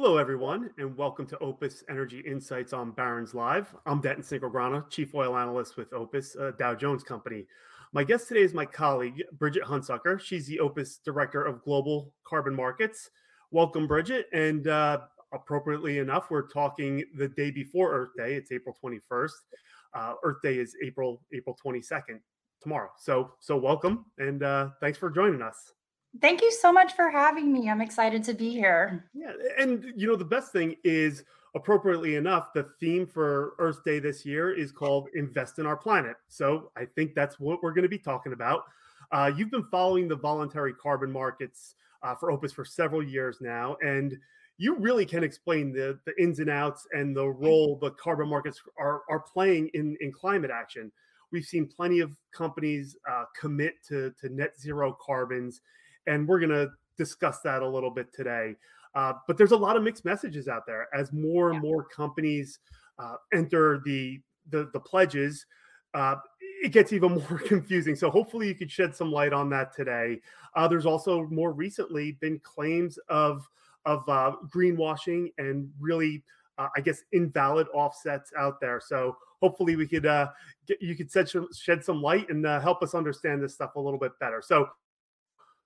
Hello, 0.00 0.16
everyone, 0.16 0.70
and 0.78 0.96
welcome 0.96 1.26
to 1.26 1.36
OPIS 1.40 1.82
Energy 1.90 2.20
Insights 2.20 2.72
on 2.72 2.92
Barron's 2.92 3.34
Live. 3.34 3.74
I'm 3.84 4.00
Denton 4.00 4.22
Cinquegrana, 4.22 4.88
Chief 4.90 5.12
Oil 5.12 5.36
Analyst 5.36 5.76
with 5.76 5.92
OPIS, 5.92 6.36
uh, 6.36 6.52
Dow 6.56 6.76
Jones 6.76 7.02
Company. 7.02 7.48
My 7.92 8.04
guest 8.04 8.28
today 8.28 8.42
is 8.42 8.54
my 8.54 8.64
colleague, 8.64 9.24
Bridget 9.32 9.64
Hunsucker. 9.64 10.20
She's 10.20 10.46
the 10.46 10.60
OPIS 10.60 11.00
Director 11.04 11.42
of 11.42 11.64
Global 11.64 12.12
Carbon 12.22 12.54
Markets. 12.54 13.10
Welcome, 13.50 13.88
Bridget. 13.88 14.26
And 14.32 14.68
uh, 14.68 15.00
appropriately 15.32 15.98
enough, 15.98 16.30
we're 16.30 16.46
talking 16.46 17.02
the 17.16 17.26
day 17.26 17.50
before 17.50 17.92
Earth 17.92 18.10
Day. 18.16 18.34
It's 18.34 18.52
April 18.52 18.76
21st. 18.80 19.32
Uh, 19.94 20.14
Earth 20.22 20.40
Day 20.44 20.58
is 20.58 20.76
April 20.80 21.22
April 21.34 21.58
22nd 21.66 22.20
tomorrow. 22.62 22.90
So 22.98 23.32
so 23.40 23.56
welcome 23.56 24.04
and 24.18 24.44
uh, 24.44 24.68
thanks 24.80 24.96
for 24.96 25.10
joining 25.10 25.42
us. 25.42 25.72
Thank 26.20 26.42
you 26.42 26.50
so 26.50 26.72
much 26.72 26.94
for 26.94 27.10
having 27.10 27.52
me. 27.52 27.68
I'm 27.68 27.80
excited 27.80 28.24
to 28.24 28.34
be 28.34 28.50
here. 28.50 29.04
Yeah, 29.14 29.32
and 29.58 29.92
you 29.96 30.06
know 30.06 30.16
the 30.16 30.24
best 30.24 30.52
thing 30.52 30.76
is 30.84 31.24
appropriately 31.54 32.16
enough, 32.16 32.52
the 32.54 32.64
theme 32.80 33.06
for 33.06 33.54
Earth 33.58 33.84
Day 33.84 33.98
this 33.98 34.24
year 34.24 34.52
is 34.52 34.72
called 34.72 35.08
Invest 35.14 35.58
in 35.58 35.66
Our 35.66 35.76
Planet. 35.76 36.16
So 36.28 36.70
I 36.76 36.84
think 36.84 37.14
that's 37.14 37.38
what 37.38 37.62
we're 37.62 37.72
going 37.72 37.82
to 37.82 37.88
be 37.88 37.98
talking 37.98 38.32
about. 38.32 38.64
Uh, 39.10 39.30
you've 39.34 39.50
been 39.50 39.64
following 39.70 40.08
the 40.08 40.16
voluntary 40.16 40.74
carbon 40.74 41.10
markets 41.10 41.74
uh, 42.02 42.14
for 42.14 42.30
OPIS 42.30 42.52
for 42.52 42.64
several 42.64 43.02
years 43.02 43.38
now, 43.40 43.76
and 43.82 44.16
you 44.58 44.76
really 44.76 45.06
can 45.06 45.24
explain 45.24 45.72
the, 45.72 45.98
the 46.04 46.20
ins 46.22 46.40
and 46.40 46.50
outs 46.50 46.86
and 46.92 47.16
the 47.16 47.26
role 47.26 47.78
the 47.80 47.92
carbon 47.92 48.28
markets 48.28 48.60
are, 48.78 49.02
are 49.08 49.20
playing 49.20 49.70
in, 49.74 49.96
in 50.00 50.12
climate 50.12 50.50
action. 50.52 50.92
We've 51.30 51.44
seen 51.44 51.66
plenty 51.66 52.00
of 52.00 52.16
companies 52.32 52.96
uh, 53.10 53.24
commit 53.38 53.74
to, 53.88 54.12
to 54.20 54.28
net 54.28 54.58
zero 54.58 54.96
carbons, 55.00 55.60
and 56.08 56.26
we're 56.26 56.40
going 56.40 56.50
to 56.50 56.68
discuss 56.96 57.40
that 57.42 57.62
a 57.62 57.68
little 57.68 57.90
bit 57.90 58.12
today. 58.12 58.56
Uh, 58.94 59.12
but 59.26 59.38
there's 59.38 59.52
a 59.52 59.56
lot 59.56 59.76
of 59.76 59.82
mixed 59.82 60.04
messages 60.04 60.48
out 60.48 60.66
there 60.66 60.88
as 60.94 61.12
more 61.12 61.50
and 61.52 61.60
more 61.60 61.84
companies 61.84 62.58
uh, 62.98 63.14
enter 63.32 63.80
the 63.84 64.20
the, 64.50 64.70
the 64.72 64.80
pledges. 64.80 65.44
Uh, 65.94 66.16
it 66.62 66.72
gets 66.72 66.92
even 66.92 67.12
more 67.30 67.38
confusing. 67.38 67.94
So 67.94 68.10
hopefully 68.10 68.48
you 68.48 68.54
could 68.54 68.70
shed 68.70 68.94
some 68.94 69.12
light 69.12 69.32
on 69.32 69.50
that 69.50 69.74
today. 69.74 70.20
Uh, 70.56 70.66
there's 70.66 70.86
also 70.86 71.26
more 71.28 71.52
recently 71.52 72.12
been 72.20 72.40
claims 72.42 72.98
of 73.08 73.46
of 73.84 74.06
uh, 74.08 74.32
greenwashing 74.48 75.32
and 75.38 75.70
really, 75.78 76.22
uh, 76.58 76.68
I 76.76 76.80
guess, 76.80 77.04
invalid 77.12 77.68
offsets 77.72 78.32
out 78.36 78.60
there. 78.60 78.80
So 78.84 79.16
hopefully 79.40 79.76
we 79.76 79.86
could 79.86 80.02
get, 80.02 80.82
you 80.82 80.96
could 80.96 81.10
shed, 81.10 81.30
shed 81.54 81.84
some 81.84 82.02
light 82.02 82.28
and 82.28 82.44
help 82.44 82.82
us 82.82 82.94
understand 82.94 83.42
this 83.42 83.54
stuff 83.54 83.76
a 83.76 83.80
little 83.80 83.98
bit 83.98 84.12
better. 84.18 84.42
So 84.44 84.68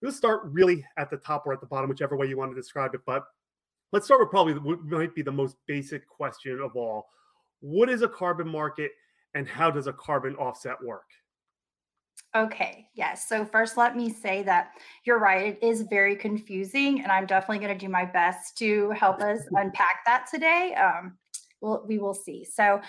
Let's 0.02 0.16
start 0.16 0.42
really 0.44 0.84
at 0.96 1.10
the 1.10 1.16
top 1.16 1.46
or 1.46 1.52
at 1.52 1.60
the 1.60 1.66
bottom, 1.66 1.88
whichever 1.88 2.16
way 2.16 2.26
you 2.26 2.36
want 2.36 2.50
to 2.50 2.56
describe 2.56 2.94
it. 2.94 3.02
But 3.06 3.24
let's 3.92 4.04
start 4.04 4.20
with 4.20 4.30
probably 4.30 4.54
what 4.54 4.82
might 4.84 5.14
be 5.14 5.22
the 5.22 5.32
most 5.32 5.56
basic 5.66 6.08
question 6.08 6.60
of 6.60 6.76
all. 6.76 7.06
What 7.60 7.88
is 7.88 8.02
a 8.02 8.08
carbon 8.08 8.48
market 8.48 8.90
and 9.34 9.46
how 9.46 9.70
does 9.70 9.86
a 9.86 9.92
carbon 9.92 10.34
offset 10.36 10.82
work? 10.82 11.04
Okay, 12.34 12.88
yes. 12.94 13.28
So, 13.28 13.44
first, 13.44 13.76
let 13.76 13.94
me 13.94 14.08
say 14.08 14.42
that 14.44 14.72
you're 15.04 15.18
right. 15.18 15.58
It 15.60 15.66
is 15.66 15.82
very 15.82 16.16
confusing, 16.16 17.02
and 17.02 17.12
I'm 17.12 17.26
definitely 17.26 17.58
going 17.58 17.78
to 17.78 17.86
do 17.86 17.90
my 17.90 18.06
best 18.06 18.56
to 18.58 18.90
help 18.90 19.20
us 19.20 19.40
unpack 19.52 19.98
that 20.06 20.26
today. 20.32 20.74
Um, 20.74 21.18
we'll, 21.60 21.84
we 21.86 21.98
will 21.98 22.14
see. 22.14 22.44
So, 22.44 22.80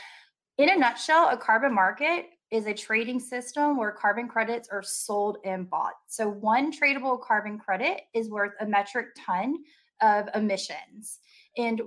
in 0.57 0.69
a 0.69 0.77
nutshell, 0.77 1.29
a 1.29 1.38
carbon 1.38 1.73
market 1.73 2.27
is 2.53 2.67
a 2.67 2.73
trading 2.73 3.19
system 3.19 3.77
where 3.77 3.91
carbon 3.91 4.27
credits 4.27 4.69
are 4.71 4.83
sold 4.83 5.39
and 5.43 5.67
bought. 5.67 5.95
So 6.07 6.29
one 6.29 6.71
tradable 6.71 7.19
carbon 7.19 7.57
credit 7.57 8.01
is 8.13 8.29
worth 8.29 8.53
a 8.61 8.65
metric 8.65 9.07
ton 9.17 9.55
of 10.01 10.29
emissions. 10.35 11.17
And 11.57 11.81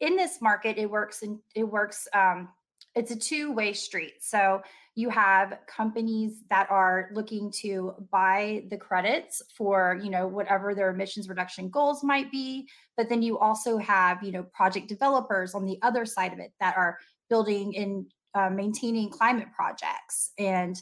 in 0.00 0.14
this 0.16 0.42
market, 0.42 0.76
it 0.76 0.90
works 0.90 1.22
and 1.22 1.38
it 1.54 1.64
works. 1.64 2.06
Um, 2.12 2.50
it's 2.94 3.10
a 3.10 3.16
two-way 3.16 3.72
street. 3.72 4.12
So 4.20 4.60
you 4.94 5.08
have 5.08 5.58
companies 5.66 6.42
that 6.50 6.70
are 6.70 7.08
looking 7.14 7.50
to 7.62 7.94
buy 8.10 8.64
the 8.68 8.76
credits 8.76 9.40
for 9.56 9.98
you 10.02 10.10
know 10.10 10.26
whatever 10.26 10.74
their 10.74 10.90
emissions 10.90 11.30
reduction 11.30 11.70
goals 11.70 12.04
might 12.04 12.30
be 12.30 12.68
but 12.94 13.08
then 13.08 13.22
you 13.22 13.38
also 13.38 13.78
have 13.78 14.22
you 14.22 14.32
know 14.32 14.42
project 14.42 14.88
developers 14.88 15.54
on 15.54 15.64
the 15.64 15.78
other 15.80 16.04
side 16.04 16.34
of 16.34 16.38
it 16.38 16.52
that 16.60 16.76
are 16.76 16.98
building 17.30 17.72
in 17.72 18.06
uh, 18.34 18.50
maintaining 18.50 19.10
climate 19.10 19.48
projects 19.54 20.32
and 20.38 20.80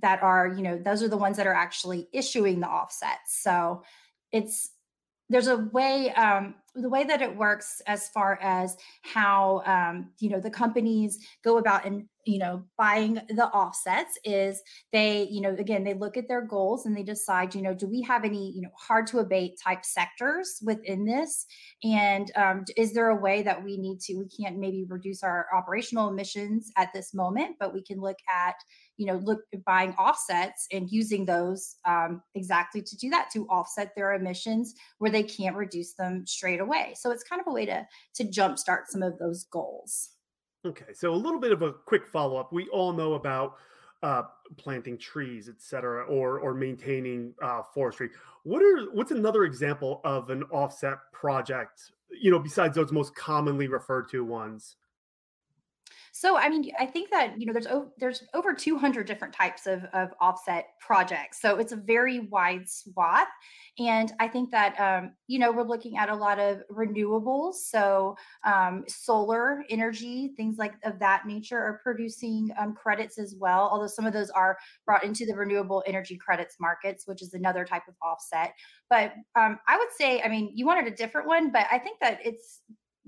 that 0.00 0.22
are 0.22 0.48
you 0.48 0.62
know 0.62 0.78
those 0.78 1.02
are 1.02 1.08
the 1.08 1.16
ones 1.16 1.36
that 1.36 1.46
are 1.46 1.54
actually 1.54 2.08
issuing 2.12 2.60
the 2.60 2.68
offsets. 2.68 3.42
So 3.42 3.82
it's 4.32 4.70
there's 5.28 5.48
a 5.48 5.68
way 5.72 6.10
um, 6.12 6.54
the 6.74 6.88
way 6.88 7.04
that 7.04 7.22
it 7.22 7.36
works 7.36 7.80
as 7.86 8.08
far 8.08 8.38
as 8.42 8.76
how 9.02 9.62
um, 9.66 10.10
you 10.20 10.30
know 10.30 10.40
the 10.40 10.50
companies 10.50 11.18
go 11.42 11.58
about 11.58 11.84
and 11.84 12.04
you 12.24 12.38
know 12.38 12.62
buying 12.76 13.14
the 13.30 13.46
offsets 13.46 14.18
is 14.24 14.60
they 14.92 15.26
you 15.30 15.40
know 15.40 15.54
again 15.58 15.82
they 15.82 15.94
look 15.94 16.16
at 16.16 16.28
their 16.28 16.42
goals 16.42 16.84
and 16.84 16.96
they 16.96 17.02
decide 17.02 17.54
you 17.54 17.62
know 17.62 17.74
do 17.74 17.86
we 17.86 18.02
have 18.02 18.24
any 18.24 18.52
you 18.54 18.60
know 18.60 18.70
hard 18.78 19.06
to 19.06 19.18
abate 19.18 19.58
type 19.62 19.84
sectors 19.84 20.60
within 20.62 21.04
this? 21.04 21.46
And 21.82 22.30
um, 22.36 22.64
is 22.76 22.92
there 22.92 23.08
a 23.08 23.20
way 23.20 23.42
that 23.42 23.62
we 23.62 23.78
need 23.78 24.00
to 24.00 24.16
we 24.16 24.28
can't 24.28 24.58
maybe 24.58 24.84
reduce 24.88 25.22
our 25.22 25.46
operational 25.54 26.08
emissions 26.08 26.70
at 26.76 26.92
this 26.92 27.14
moment 27.14 27.56
but 27.58 27.72
we 27.72 27.82
can 27.82 28.00
look 28.00 28.18
at 28.28 28.54
you 28.98 29.06
know 29.06 29.16
look 29.24 29.40
buying 29.64 29.94
offsets 29.94 30.66
and 30.72 30.90
using 30.90 31.24
those 31.24 31.76
um, 31.86 32.20
exactly 32.34 32.82
to 32.82 32.96
do 32.96 33.08
that 33.08 33.30
to 33.32 33.46
offset 33.46 33.92
their 33.96 34.12
emissions 34.12 34.74
where 34.98 35.10
they 35.10 35.22
can't 35.22 35.56
reduce 35.56 35.94
them 35.94 36.26
straight 36.26 36.60
away 36.60 36.67
so 36.94 37.10
it's 37.10 37.24
kind 37.24 37.40
of 37.40 37.46
a 37.46 37.52
way 37.52 37.66
to 37.66 37.86
to 38.14 38.24
jumpstart 38.24 38.82
some 38.88 39.02
of 39.02 39.18
those 39.18 39.44
goals 39.44 40.10
okay 40.66 40.92
so 40.92 41.12
a 41.12 41.16
little 41.16 41.40
bit 41.40 41.52
of 41.52 41.62
a 41.62 41.72
quick 41.72 42.06
follow-up 42.06 42.52
we 42.52 42.68
all 42.68 42.92
know 42.92 43.14
about 43.14 43.54
uh, 44.02 44.22
planting 44.56 44.96
trees, 44.96 45.48
et 45.48 45.56
cetera, 45.58 46.04
or 46.04 46.38
or 46.38 46.54
maintaining 46.54 47.34
uh, 47.42 47.62
forestry. 47.74 48.10
What 48.44 48.62
are 48.62 48.86
what's 48.92 49.10
another 49.10 49.44
example 49.44 50.00
of 50.04 50.30
an 50.30 50.44
offset 50.44 50.98
project? 51.12 51.92
You 52.10 52.30
know, 52.30 52.38
besides 52.38 52.76
those 52.76 52.92
most 52.92 53.14
commonly 53.14 53.68
referred 53.68 54.08
to 54.10 54.24
ones. 54.24 54.76
So, 56.18 56.36
I 56.36 56.48
mean, 56.48 56.72
I 56.80 56.84
think 56.84 57.10
that 57.10 57.40
you 57.40 57.46
know, 57.46 57.52
there's 57.52 57.68
there's 57.96 58.24
over 58.34 58.52
200 58.52 59.06
different 59.06 59.32
types 59.32 59.68
of 59.68 59.84
of 59.92 60.08
offset 60.20 60.70
projects. 60.80 61.40
So 61.40 61.58
it's 61.58 61.70
a 61.70 61.76
very 61.76 62.18
wide 62.18 62.68
swath, 62.68 63.28
and 63.78 64.12
I 64.18 64.26
think 64.26 64.50
that 64.50 64.74
um, 64.80 65.12
you 65.28 65.38
know 65.38 65.52
we're 65.52 65.62
looking 65.62 65.96
at 65.96 66.08
a 66.08 66.14
lot 66.16 66.40
of 66.40 66.62
renewables. 66.72 67.54
So 67.70 68.16
um, 68.44 68.82
solar 68.88 69.62
energy, 69.70 70.32
things 70.36 70.58
like 70.58 70.74
of 70.82 70.98
that 70.98 71.24
nature, 71.24 71.56
are 71.56 71.80
producing 71.84 72.50
um, 72.58 72.74
credits 72.74 73.16
as 73.20 73.36
well. 73.38 73.68
Although 73.70 73.86
some 73.86 74.04
of 74.04 74.12
those 74.12 74.30
are 74.30 74.58
brought 74.86 75.04
into 75.04 75.24
the 75.24 75.36
renewable 75.36 75.84
energy 75.86 76.16
credits 76.16 76.56
markets, 76.58 77.06
which 77.06 77.22
is 77.22 77.32
another 77.32 77.64
type 77.64 77.84
of 77.86 77.94
offset. 78.02 78.54
But 78.90 79.12
um, 79.36 79.60
I 79.68 79.78
would 79.78 79.92
say, 79.96 80.20
I 80.20 80.28
mean, 80.28 80.50
you 80.52 80.66
wanted 80.66 80.92
a 80.92 80.96
different 80.96 81.28
one, 81.28 81.52
but 81.52 81.68
I 81.70 81.78
think 81.78 82.00
that 82.00 82.18
it's 82.24 82.62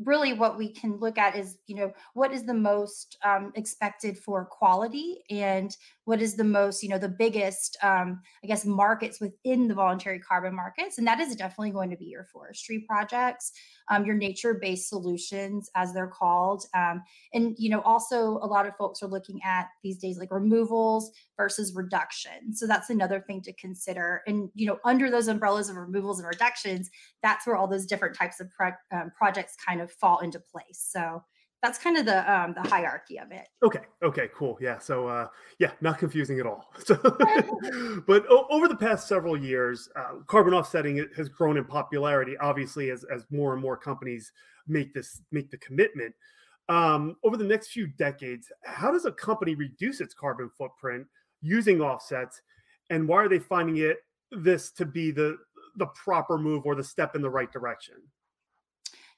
really 0.05 0.33
what 0.33 0.57
we 0.57 0.69
can 0.69 0.97
look 0.97 1.19
at 1.19 1.37
is 1.37 1.59
you 1.67 1.77
know 1.77 1.93
what 2.15 2.33
is 2.33 2.45
the 2.45 2.55
most 2.55 3.19
um, 3.25 3.53
expected 3.55 4.19
for 4.19 4.45
quality 4.45 5.19
and 5.31 5.77
what 6.05 6.23
is 6.23 6.35
the 6.37 6.45
most 6.45 6.83
you 6.83 6.89
know 6.89 6.99
the 6.99 7.09
biggest 7.09 7.77
um, 7.83 8.21
i 8.43 8.47
guess 8.47 8.65
markets 8.65 9.21
within 9.21 9.69
the 9.69 9.75
voluntary 9.75 10.19
carbon 10.19 10.55
markets 10.55 10.99
and 10.99 11.07
that 11.07 11.21
is 11.21 11.35
definitely 11.37 11.71
going 11.71 11.91
to 11.91 11.97
be 11.97 12.07
your 12.07 12.25
forestry 12.33 12.85
projects 12.89 13.53
um, 13.91 14.05
your 14.05 14.15
nature-based 14.15 14.89
solutions 14.89 15.71
as 15.77 15.93
they're 15.93 16.09
called 16.09 16.65
um, 16.75 17.03
and 17.35 17.55
you 17.59 17.71
know 17.71 17.81
also 17.83 18.39
a 18.43 18.47
lot 18.47 18.67
of 18.67 18.77
folks 18.77 19.03
are 19.03 19.09
looking 19.09 19.41
at 19.45 19.69
these 19.83 19.99
days 19.99 20.19
like 20.19 20.31
removals 20.31 21.11
versus 21.37 21.75
reduction 21.75 22.55
so 22.55 22.67
that's 22.67 22.91
another 22.91 23.21
thing 23.21 23.41
to 23.41 23.53
consider 23.55 24.23
and 24.27 24.49
you 24.55 24.67
know 24.67 24.79
under 24.85 25.11
those 25.11 25.29
umbrellas 25.29 25.69
of 25.69 25.77
removals 25.77 26.19
and 26.19 26.29
reductions 26.29 26.91
that's 27.23 27.47
where 27.47 27.57
all 27.57 27.69
those 27.69 27.87
different 27.87 28.17
types 28.17 28.41
of 28.41 28.49
pro- 28.51 28.71
um, 28.93 29.11
projects 29.17 29.57
kind 29.65 29.81
of 29.81 29.91
fall 29.93 30.19
into 30.21 30.41
place 30.41 30.89
so 30.91 31.23
that's 31.63 31.79
kind 31.79 31.97
of 31.97 32.07
the 32.07 32.33
um, 32.33 32.55
the 32.55 32.69
hierarchy 32.69 33.19
of 33.19 33.31
it. 33.33 33.47
Okay. 33.63 33.81
Okay. 34.03 34.29
Cool. 34.35 34.57
Yeah. 34.61 34.79
So 34.79 35.07
uh, 35.07 35.29
yeah, 35.59 35.73
not 35.81 35.99
confusing 35.99 36.41
at 36.41 36.47
all. 36.47 36.73
So, 36.85 36.95
but 38.07 38.25
o- 38.31 38.47
over 38.51 38.67
the 38.67 38.77
past 38.77 39.07
several 39.07 39.37
years, 39.37 39.89
uh, 39.97 40.21
carbon 40.27 40.55
offsetting 40.55 41.07
has 41.17 41.29
grown 41.29 41.57
in 41.57 41.65
popularity. 41.65 42.37
Obviously, 42.39 42.91
as 42.91 43.05
as 43.15 43.25
more 43.31 43.53
and 43.53 43.63
more 43.63 43.77
companies 43.77 44.33
make 44.67 44.95
this 44.95 45.21
make 45.33 45.51
the 45.51 45.59
commitment. 45.59 46.15
Um, 46.69 47.17
over 47.25 47.37
the 47.37 47.45
next 47.45 47.69
few 47.69 47.89
decades, 47.89 48.47
how 48.65 48.93
does 48.93 49.05
a 49.05 49.13
company 49.13 49.55
reduce 49.57 50.01
its 50.01 50.15
carbon 50.15 50.51
footprint 50.57 51.07
using 51.43 51.81
offsets, 51.81 52.41
and 52.91 53.07
why 53.09 53.17
are 53.17 53.29
they 53.29 53.41
finding 53.41 53.79
it 53.79 53.99
this 54.31 54.71
to 54.73 54.87
be 54.87 55.11
the 55.11 55.37
the 55.77 55.87
proper 55.87 56.39
move 56.39 56.65
or 56.65 56.75
the 56.75 56.85
step 56.85 57.15
in 57.15 57.23
the 57.23 57.31
right 57.31 57.53
direction? 57.53 57.97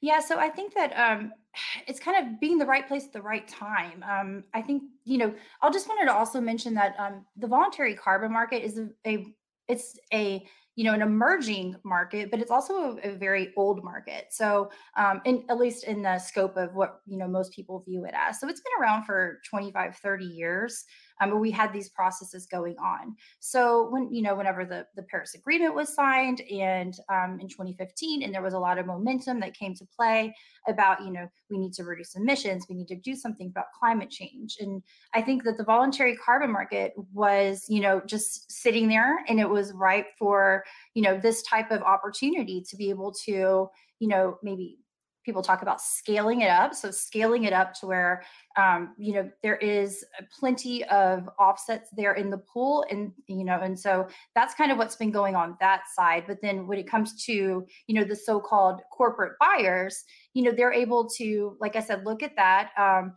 Yeah, 0.03 0.19
so 0.19 0.39
I 0.39 0.49
think 0.49 0.75
that 0.75 0.93
um, 0.99 1.33
it's 1.87 2.01
kind 2.01 2.27
of 2.27 2.39
being 2.41 2.59
the 2.59 2.67
right 2.67 2.87
place 2.87 3.07
at 3.07 3.13
the 3.15 3.23
right 3.23 3.49
time. 3.49 4.05
Um, 4.07 4.45
I 4.53 4.61
think 4.61 4.83
you 5.05 5.17
know. 5.17 5.35
I'll 5.63 5.73
just 5.73 5.89
wanted 5.89 6.07
to 6.07 6.15
also 6.15 6.41
mention 6.41 6.75
that 6.75 6.95
um, 6.99 7.25
the 7.37 7.47
voluntary 7.47 7.95
carbon 7.95 8.33
market 8.33 8.63
is 8.63 8.79
a, 8.79 8.89
a 9.07 9.27
it's 9.69 9.99
a 10.13 10.45
you 10.75 10.85
know 10.85 10.95
an 10.95 11.03
emerging 11.03 11.77
market 11.85 12.31
but 12.31 12.41
it's 12.41 12.51
also 12.51 12.97
a, 13.05 13.11
a 13.11 13.17
very 13.17 13.53
old 13.59 13.85
market 13.85 14.27
so 14.31 14.71
um 14.97 15.21
in 15.27 15.45
at 15.51 15.59
least 15.59 15.85
in 15.85 16.01
the 16.03 16.19
scope 16.19 16.57
of 16.57 16.75
what 16.75 17.01
you 17.07 17.19
know 17.19 17.29
most 17.29 17.53
people 17.53 17.85
view 17.87 18.07
it 18.07 18.15
as 18.17 18.41
so 18.41 18.49
it's 18.49 18.63
been 18.63 18.83
around 18.83 19.05
for 19.05 19.41
25 19.49 19.97
30 19.97 20.25
years 20.25 20.85
um, 21.23 21.31
but 21.31 21.39
we 21.39 21.51
had 21.51 21.73
these 21.73 21.89
processes 21.89 22.47
going 22.47 22.77
on. 22.79 23.17
So 23.41 23.89
when 23.91 24.13
you 24.13 24.23
know 24.23 24.35
whenever 24.35 24.65
the 24.65 24.87
the 24.97 25.03
paris 25.05 25.35
agreement 25.35 25.75
was 25.75 25.95
signed 25.95 26.41
and 26.43 26.95
um, 27.09 27.39
in 27.41 27.49
2015 27.49 28.23
and 28.23 28.35
there 28.35 28.43
was 28.43 28.55
a 28.55 28.59
lot 28.59 28.79
of 28.79 28.87
momentum 28.87 29.41
that 29.41 29.55
came 29.55 29.75
to 29.75 29.87
play 29.97 30.35
about 30.69 31.03
you 31.03 31.11
know 31.11 31.29
we 31.51 31.59
need 31.59 31.73
to 31.75 31.85
reduce 31.85 32.17
emissions 32.17 32.67
we 32.69 32.77
need 32.77 32.89
to 32.89 32.97
do 32.97 33.15
something 33.15 33.49
about 33.49 33.67
climate 33.79 34.11
change. 34.11 34.57
And 34.61 34.83
i 35.15 35.23
think 35.23 35.45
that 35.45 35.57
the 35.57 35.65
voluntary 35.65 36.17
carbon 36.17 36.53
market 36.53 36.93
was 37.13 37.65
you 37.69 37.81
know 37.81 38.01
just 38.07 38.51
sitting 38.51 38.89
there 38.89 39.25
and 39.29 39.41
it 39.41 39.49
was 39.49 39.73
ripe 39.73 40.07
for 40.19 40.65
you 40.95 41.03
know 41.03 41.19
this 41.19 41.43
type 41.43 41.71
of 41.71 41.83
opportunity 41.83 42.63
to 42.69 42.77
be 42.77 42.91
able 42.91 43.13
to 43.25 43.69
you 43.99 44.09
know 44.09 44.39
maybe 44.43 44.79
people 45.25 45.43
talk 45.43 45.63
about 45.63 45.81
scaling 45.81 46.41
it 46.41 46.51
up. 46.51 46.75
So 46.75 46.91
scaling 46.91 47.45
it 47.45 47.53
up 47.53 47.75
to 47.75 47.87
where 47.87 48.23
um, 48.57 48.95
you 48.99 49.15
know 49.15 49.31
there 49.43 49.57
is 49.57 50.05
plenty 50.39 50.85
of 50.85 51.29
offsets 51.39 51.91
there 51.97 52.15
in 52.15 52.31
the 52.31 52.39
pool 52.39 52.85
and 52.91 53.13
you 53.27 53.45
know 53.45 53.61
and 53.61 53.79
so 53.79 54.07
that's 54.35 54.55
kind 54.55 54.71
of 54.71 54.79
what's 54.79 54.97
been 54.97 55.11
going 55.11 55.35
on 55.37 55.57
that 55.61 55.83
side. 55.95 56.25
But 56.27 56.43
then 56.43 56.67
when 56.67 56.79
it 56.79 56.89
comes 56.89 57.25
to 57.25 57.33
you 57.33 57.95
know 57.95 58.05
the 58.05 58.17
so-called 58.17 58.81
corporate 58.93 59.39
buyers 59.41 60.05
you 60.35 60.43
know 60.43 60.53
they're 60.53 60.73
able 60.73 61.09
to 61.09 61.57
like 61.61 61.77
i 61.77 61.81
said 61.81 62.05
look 62.05 62.23
at 62.23 62.37
that 62.37 62.71
um, 62.79 63.15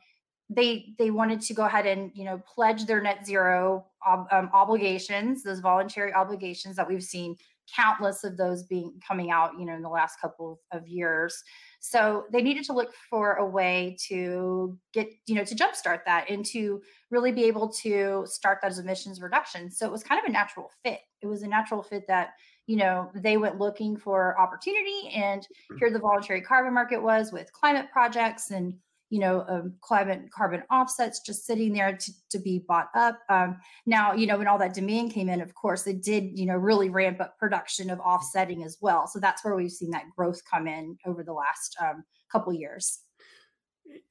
they 0.49 0.93
they 0.97 1.11
wanted 1.11 1.41
to 1.41 1.53
go 1.53 1.65
ahead 1.65 1.85
and 1.85 2.11
you 2.13 2.23
know 2.23 2.41
pledge 2.53 2.85
their 2.85 3.01
net 3.01 3.25
zero 3.25 3.85
ob- 4.07 4.27
um, 4.31 4.49
obligations 4.53 5.43
those 5.43 5.59
voluntary 5.59 6.13
obligations 6.13 6.75
that 6.75 6.87
we've 6.87 7.03
seen 7.03 7.35
countless 7.73 8.23
of 8.23 8.37
those 8.37 8.63
being 8.63 8.93
coming 9.05 9.31
out 9.31 9.51
you 9.59 9.65
know 9.65 9.73
in 9.73 9.81
the 9.81 9.89
last 9.89 10.19
couple 10.19 10.59
of 10.71 10.87
years. 10.87 11.43
So 11.79 12.25
they 12.31 12.41
needed 12.41 12.63
to 12.65 12.73
look 12.73 12.93
for 13.09 13.35
a 13.35 13.45
way 13.45 13.97
to 14.07 14.77
get 14.93 15.09
you 15.27 15.35
know 15.35 15.43
to 15.43 15.55
jumpstart 15.55 15.99
that 16.05 16.29
and 16.29 16.45
to 16.47 16.81
really 17.11 17.31
be 17.31 17.45
able 17.45 17.69
to 17.69 18.23
start 18.27 18.59
those 18.61 18.79
emissions 18.79 19.21
reductions. 19.21 19.77
So 19.77 19.85
it 19.85 19.91
was 19.91 20.03
kind 20.03 20.19
of 20.19 20.29
a 20.29 20.31
natural 20.31 20.71
fit. 20.83 20.99
It 21.21 21.27
was 21.27 21.43
a 21.43 21.47
natural 21.47 21.83
fit 21.83 22.05
that 22.07 22.31
you 22.67 22.77
know 22.77 23.11
they 23.15 23.37
went 23.37 23.59
looking 23.59 23.97
for 23.97 24.39
opportunity 24.39 25.09
and 25.13 25.47
mm. 25.71 25.79
here 25.79 25.91
the 25.91 25.99
voluntary 25.99 26.41
carbon 26.41 26.73
market 26.73 27.01
was 27.01 27.31
with 27.31 27.51
climate 27.53 27.87
projects 27.91 28.51
and 28.51 28.73
you 29.15 29.21
know, 29.21 29.45
um, 29.47 29.73
climate 29.79 30.29
carbon 30.29 30.61
offsets 30.69 31.21
just 31.21 31.45
sitting 31.45 31.71
there 31.71 31.95
to, 31.95 32.11
to 32.31 32.37
be 32.37 32.55
bought 32.67 32.89
up. 32.93 33.17
Um, 33.29 33.49
now, 33.85 34.11
you 34.11 34.27
know, 34.27 34.37
when 34.37 34.47
all 34.47 34.57
that 34.57 34.73
demand 34.73 35.13
came 35.13 35.29
in, 35.29 35.39
of 35.39 35.53
course, 35.53 35.87
it 35.87 36.03
did, 36.03 36.37
you 36.37 36.45
know, 36.45 36.57
really 36.57 36.89
ramp 36.89 37.21
up 37.21 37.39
production 37.39 37.89
of 37.89 37.99
offsetting 38.01 38.61
as 38.65 38.77
well. 38.81 39.07
So 39.07 39.17
that's 39.21 39.41
where 39.45 39.55
we've 39.55 39.71
seen 39.71 39.91
that 39.91 40.03
growth 40.17 40.41
come 40.51 40.67
in 40.67 40.97
over 41.05 41.23
the 41.23 41.31
last 41.31 41.77
um, 41.81 42.03
couple 42.29 42.51
years. 42.51 43.03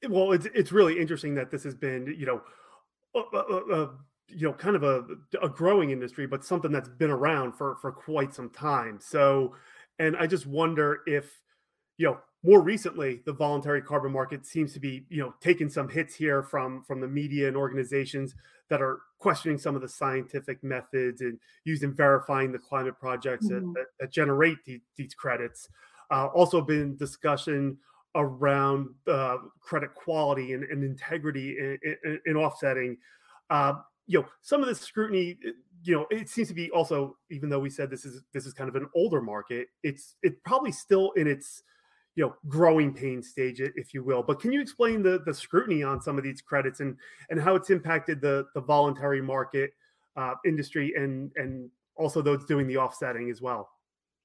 Well, 0.09 0.31
it's 0.31 0.47
it's 0.55 0.71
really 0.71 0.99
interesting 0.99 1.35
that 1.35 1.51
this 1.51 1.63
has 1.65 1.75
been, 1.75 2.01
you 2.17 2.25
know, 2.25 2.41
uh, 3.13 3.37
uh, 3.37 3.75
uh, 3.75 3.89
you 4.27 4.47
know, 4.47 4.53
kind 4.53 4.75
of 4.75 4.83
a, 4.83 5.05
a 5.39 5.49
growing 5.49 5.91
industry, 5.91 6.25
but 6.25 6.43
something 6.43 6.71
that's 6.71 6.89
been 6.89 7.11
around 7.11 7.53
for 7.53 7.75
for 7.79 7.91
quite 7.91 8.33
some 8.33 8.49
time. 8.49 8.97
So, 8.99 9.53
and 9.99 10.17
I 10.17 10.25
just 10.25 10.47
wonder 10.47 11.01
if, 11.05 11.25
you 11.97 12.07
know, 12.07 12.17
more 12.45 12.61
recently 12.61 13.21
the 13.25 13.33
voluntary 13.33 13.81
carbon 13.81 14.11
market 14.11 14.45
seems 14.45 14.71
to 14.73 14.79
be 14.79 15.03
you 15.09 15.21
know 15.21 15.33
taking 15.41 15.69
some 15.69 15.89
hits 15.89 16.13
here 16.13 16.43
from 16.43 16.83
from 16.83 17.01
the 17.01 17.07
media 17.07 17.47
and 17.47 17.57
organizations 17.57 18.35
that 18.69 18.81
are 18.81 18.99
questioning 19.19 19.57
some 19.57 19.75
of 19.75 19.81
the 19.81 19.89
scientific 19.89 20.63
methods 20.63 21.21
and 21.21 21.39
using 21.63 21.93
verifying 21.93 22.51
the 22.51 22.59
climate 22.59 22.99
projects 22.99 23.47
mm-hmm. 23.47 23.73
that, 23.73 23.85
that, 23.99 24.11
generate 24.11 24.57
the, 24.65 24.79
these 24.97 25.13
credits 25.13 25.69
uh, 26.11 26.27
also 26.27 26.61
been 26.61 26.95
discussion 26.95 27.77
around 28.15 28.87
uh, 29.07 29.37
credit 29.59 29.93
quality 29.93 30.53
and, 30.53 30.63
and 30.65 30.83
integrity 30.83 31.57
in, 31.57 31.77
in, 32.03 32.19
in 32.27 32.35
offsetting 32.35 32.95
uh, 33.49 33.73
you 34.05 34.19
know 34.19 34.25
some 34.41 34.61
of 34.61 34.67
the 34.67 34.75
scrutiny 34.75 35.37
you 35.83 35.95
know 35.95 36.05
it 36.11 36.29
seems 36.29 36.47
to 36.47 36.53
be 36.53 36.69
also 36.71 37.17
even 37.31 37.49
though 37.49 37.59
we 37.59 37.69
said 37.69 37.89
this 37.89 38.05
is 38.05 38.21
this 38.33 38.45
is 38.45 38.53
kind 38.53 38.69
of 38.69 38.75
an 38.75 38.87
older 38.95 39.21
market 39.21 39.67
it's 39.83 40.15
it 40.21 40.43
probably 40.43 40.71
still 40.71 41.11
in 41.13 41.27
its 41.27 41.63
you 42.15 42.25
know 42.25 42.35
growing 42.47 42.93
pain 42.93 43.21
stage 43.21 43.59
if 43.59 43.93
you 43.93 44.03
will. 44.03 44.23
But 44.23 44.39
can 44.39 44.51
you 44.51 44.61
explain 44.61 45.03
the 45.03 45.21
the 45.25 45.33
scrutiny 45.33 45.83
on 45.83 46.01
some 46.01 46.17
of 46.17 46.23
these 46.23 46.41
credits 46.41 46.79
and 46.79 46.97
and 47.29 47.39
how 47.39 47.55
it's 47.55 47.69
impacted 47.69 48.21
the 48.21 48.47
the 48.53 48.61
voluntary 48.61 49.21
market 49.21 49.71
uh, 50.15 50.33
industry 50.45 50.93
and 50.95 51.31
and 51.35 51.69
also 51.95 52.21
those 52.21 52.45
doing 52.45 52.67
the 52.67 52.77
offsetting 52.77 53.29
as 53.29 53.41
well 53.41 53.69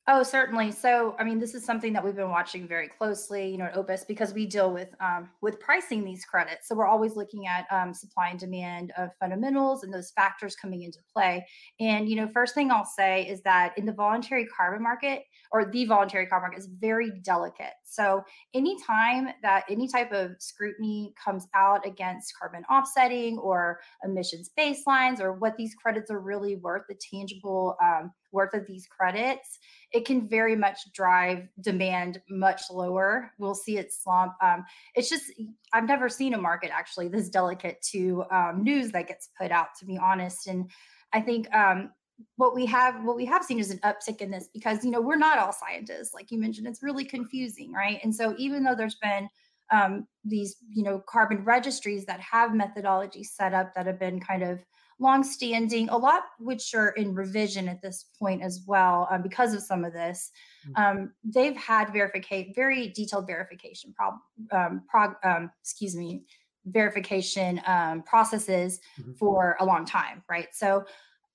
Oh, 0.09 0.23
certainly. 0.23 0.73
So, 0.73 1.15
I 1.19 1.25
mean, 1.25 1.39
this 1.39 1.55
is 1.55 1.65
something 1.65 1.93
that 1.93 2.03
we've 2.03 2.17
been 2.17 2.31
watching 2.31 2.67
very 2.67 2.89
closely, 2.89 3.49
you 3.49 3.59
know, 3.59 3.67
at 3.67 3.77
OPIS 3.77 4.05
because 4.05 4.33
we 4.33 4.47
deal 4.47 4.73
with 4.73 4.89
um, 4.99 5.29
with 5.43 5.61
pricing 5.61 6.05
these 6.05 6.25
credits. 6.25 6.67
So 6.67 6.75
we're 6.75 6.87
always 6.87 7.17
looking 7.17 7.47
at 7.47 7.67
um, 7.71 7.93
supply 7.93 8.31
and 8.31 8.41
demand 8.41 8.93
of 8.97 9.11
fundamentals 9.21 9.85
and 9.85 9.93
those 9.93 10.11
factors 10.13 10.57
coming 10.57 10.83
into 10.83 10.99
play. 11.15 11.47
And 11.79 12.09
you 12.09 12.17
know, 12.17 12.27
first 12.29 12.55
thing 12.55 12.73
I'll 12.73 12.85
say 12.85 13.27
is 13.29 13.43
that 13.43 13.77
in 13.77 13.85
the 13.85 13.93
voluntary 13.93 14.47
carbon 14.47 14.83
market 14.83 15.23
or 15.53 15.71
the 15.71 15.85
voluntary 15.85 16.27
carbon 16.27 16.49
market 16.49 16.61
is 16.61 16.71
very 16.81 17.13
delicate. 17.23 17.75
So 17.85 18.25
anytime 18.55 19.29
that 19.43 19.65
any 19.69 19.87
type 19.87 20.13
of 20.13 20.33
scrutiny 20.39 21.13
comes 21.23 21.47
out 21.55 21.87
against 21.87 22.33
carbon 22.39 22.65
offsetting 22.71 23.39
or 23.39 23.81
emissions 24.03 24.51
baselines 24.59 25.21
or 25.21 25.35
what 25.35 25.57
these 25.57 25.75
credits 25.75 26.11
are 26.11 26.21
really 26.21 26.57
worth, 26.57 26.85
the 26.89 26.97
tangible 27.13 27.77
um, 27.85 28.11
worth 28.33 28.55
of 28.55 28.67
these 28.67 28.87
credits, 28.87 29.59
it 29.93 30.05
can 30.05 30.29
very 30.29 30.57
much 30.57 30.79
drive 30.93 31.49
demand 31.61 32.21
much 32.29 32.63
lower. 32.71 33.33
We'll 33.39 33.55
see 33.55 33.79
it 33.79 33.93
slump. 33.93 34.35
Um, 34.43 34.65
it's 34.95 35.09
just, 35.09 35.33
I've 35.73 35.87
never 35.87 36.09
seen 36.09 36.35
a 36.35 36.39
market 36.39 36.71
actually 36.73 37.09
this 37.09 37.29
delicate 37.29 37.81
to 37.93 38.25
um, 38.31 38.63
news 38.63 38.93
that 38.93 39.09
gets 39.09 39.31
put 39.41 39.51
out, 39.51 39.69
to 39.81 39.87
be 39.87 39.99
honest. 39.99 40.47
And 40.47 40.71
I 41.13 41.21
think 41.21 41.53
um, 41.55 41.91
what 42.37 42.55
we 42.55 42.67
have 42.67 43.03
what 43.05 43.17
we 43.17 43.25
have 43.25 43.45
seen 43.45 43.59
is 43.59 43.71
an 43.71 43.79
uptick 43.79 44.21
in 44.21 44.31
this 44.31 44.49
because 44.53 44.85
you 44.85 44.91
know 44.91 45.01
we're 45.01 45.17
not 45.17 45.39
all 45.39 45.53
scientists 45.53 46.13
like 46.15 46.31
you 46.31 46.39
mentioned 46.39 46.67
it's 46.67 46.83
really 46.83 47.05
confusing 47.05 47.73
right 47.73 47.99
and 48.03 48.15
so 48.15 48.35
even 48.37 48.63
though 48.63 48.75
there's 48.75 48.97
been 48.97 49.29
um, 49.73 50.07
these 50.25 50.57
you 50.69 50.83
know 50.83 51.03
carbon 51.09 51.45
registries 51.45 52.05
that 52.07 52.21
have 52.21 52.51
methodologies 52.51 53.27
set 53.27 53.55
up 53.55 53.75
that 53.75 53.87
have 53.87 53.99
been 53.99 54.21
kind 54.21 54.43
of 54.43 54.59
longstanding, 55.01 55.89
a 55.89 55.97
lot 55.97 56.23
which 56.39 56.75
are 56.75 56.91
in 56.91 57.15
revision 57.15 57.69
at 57.69 57.83
this 57.83 58.07
point 58.19 58.43
as 58.43 58.63
well 58.67 59.09
um, 59.11 59.23
because 59.23 59.55
of 59.55 59.63
some 59.63 59.85
of 59.85 59.93
this. 59.93 60.31
Mm. 60.69 60.79
Um, 60.79 61.13
they've 61.25 61.57
had 61.57 61.93
verification, 61.93 62.53
very 62.55 62.89
detailed 62.89 63.27
verification 63.27 63.93
problem, 63.93 64.21
um, 64.53 64.83
prog- 64.89 65.17
um, 65.25 65.51
excuse 65.63 65.97
me, 65.97 66.23
verification 66.67 67.61
um, 67.67 68.03
processes 68.03 68.81
mm-hmm. 69.01 69.13
for 69.15 69.57
a 69.61 69.65
long 69.65 69.85
time, 69.85 70.23
right? 70.29 70.49
So 70.53 70.85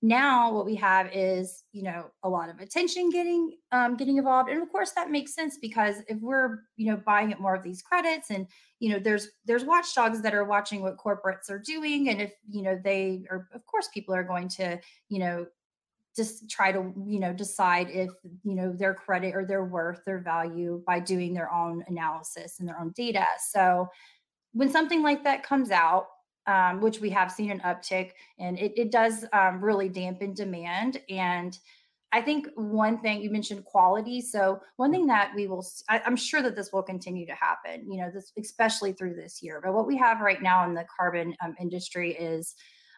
now 0.02 0.52
what 0.52 0.66
we 0.66 0.74
have 0.74 1.08
is 1.12 1.64
you 1.72 1.82
know 1.82 2.10
a 2.22 2.28
lot 2.28 2.50
of 2.50 2.58
attention 2.58 3.10
getting 3.10 3.56
um, 3.72 3.96
getting 3.96 4.18
involved 4.18 4.50
and 4.50 4.62
of 4.62 4.70
course 4.70 4.90
that 4.92 5.10
makes 5.10 5.34
sense 5.34 5.58
because 5.58 5.96
if 6.08 6.18
we're 6.20 6.58
you 6.76 6.86
know 6.90 7.00
buying 7.06 7.32
up 7.32 7.40
more 7.40 7.54
of 7.54 7.62
these 7.62 7.82
credits 7.82 8.30
and 8.30 8.46
you 8.78 8.90
know 8.90 8.98
there's 8.98 9.28
there's 9.46 9.64
watchdogs 9.64 10.20
that 10.20 10.34
are 10.34 10.44
watching 10.44 10.82
what 10.82 10.98
corporates 10.98 11.50
are 11.50 11.58
doing 11.58 12.10
and 12.10 12.20
if 12.20 12.32
you 12.48 12.62
know 12.62 12.78
they 12.84 13.24
are 13.30 13.48
of 13.54 13.64
course 13.64 13.88
people 13.92 14.14
are 14.14 14.24
going 14.24 14.48
to 14.48 14.78
you 15.08 15.18
know 15.18 15.46
just 16.16 16.48
try 16.50 16.72
to 16.72 16.92
you 17.06 17.20
know 17.20 17.32
decide 17.32 17.88
if 17.90 18.10
you 18.42 18.54
know 18.54 18.72
their 18.72 18.94
credit 18.94 19.34
or 19.34 19.44
their 19.44 19.64
worth 19.64 20.02
their 20.06 20.18
value 20.18 20.82
by 20.86 20.98
doing 20.98 21.34
their 21.34 21.52
own 21.52 21.84
analysis 21.88 22.58
and 22.58 22.66
their 22.66 22.80
own 22.80 22.90
data. 22.96 23.24
So 23.50 23.88
when 24.52 24.70
something 24.70 25.02
like 25.02 25.22
that 25.24 25.42
comes 25.42 25.70
out 25.70 26.06
um, 26.46 26.80
which 26.80 27.00
we 27.00 27.10
have 27.10 27.30
seen 27.30 27.50
an 27.50 27.60
uptick, 27.60 28.12
and 28.38 28.58
it, 28.58 28.72
it 28.76 28.90
does 28.90 29.24
um, 29.32 29.60
really 29.60 29.88
dampen 29.88 30.34
demand. 30.34 31.00
And 31.08 31.58
I 32.12 32.22
think 32.22 32.48
one 32.54 32.98
thing 32.98 33.20
you 33.20 33.30
mentioned 33.30 33.64
quality. 33.64 34.20
So 34.20 34.60
one 34.76 34.92
thing 34.92 35.06
that 35.08 35.32
we 35.34 35.46
will, 35.48 35.66
I, 35.88 36.00
am 36.06 36.16
sure 36.16 36.40
that 36.42 36.54
this 36.54 36.72
will 36.72 36.82
continue 36.82 37.26
to 37.26 37.34
happen. 37.34 37.90
You 37.90 37.98
know, 38.02 38.10
this 38.12 38.32
especially 38.38 38.92
through 38.92 39.14
this 39.14 39.42
year. 39.42 39.60
But 39.62 39.74
what 39.74 39.86
we 39.86 39.96
have 39.98 40.20
right 40.20 40.40
now 40.40 40.64
in 40.64 40.74
the 40.74 40.86
carbon 40.98 41.34
um, 41.44 41.54
industry 41.60 42.12
is 42.14 42.54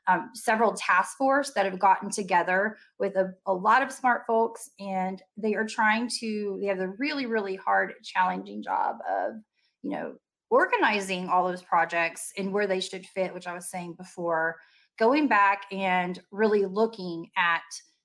um, 0.08 0.30
several 0.34 0.72
task 0.72 1.16
force 1.16 1.52
that 1.52 1.66
have 1.66 1.78
gotten 1.78 2.10
together 2.10 2.76
with 2.98 3.16
a, 3.16 3.34
a 3.46 3.52
lot 3.52 3.82
of 3.82 3.92
smart 3.92 4.22
folks, 4.26 4.70
and 4.80 5.22
they 5.36 5.54
are 5.54 5.66
trying 5.66 6.08
to. 6.20 6.58
They 6.60 6.66
have 6.68 6.80
a 6.80 6.94
really, 6.98 7.26
really 7.26 7.56
hard, 7.56 7.94
challenging 8.02 8.62
job 8.62 8.96
of, 9.08 9.34
you 9.82 9.90
know, 9.90 10.14
organizing 10.50 11.28
all 11.28 11.46
those 11.46 11.62
projects 11.62 12.32
and 12.36 12.52
where 12.52 12.66
they 12.66 12.80
should 12.80 13.06
fit, 13.06 13.34
which 13.34 13.46
I 13.46 13.54
was 13.54 13.70
saying 13.70 13.94
before. 13.98 14.56
Going 14.98 15.28
back 15.28 15.62
and 15.70 16.20
really 16.32 16.64
looking 16.64 17.30
at 17.36 17.62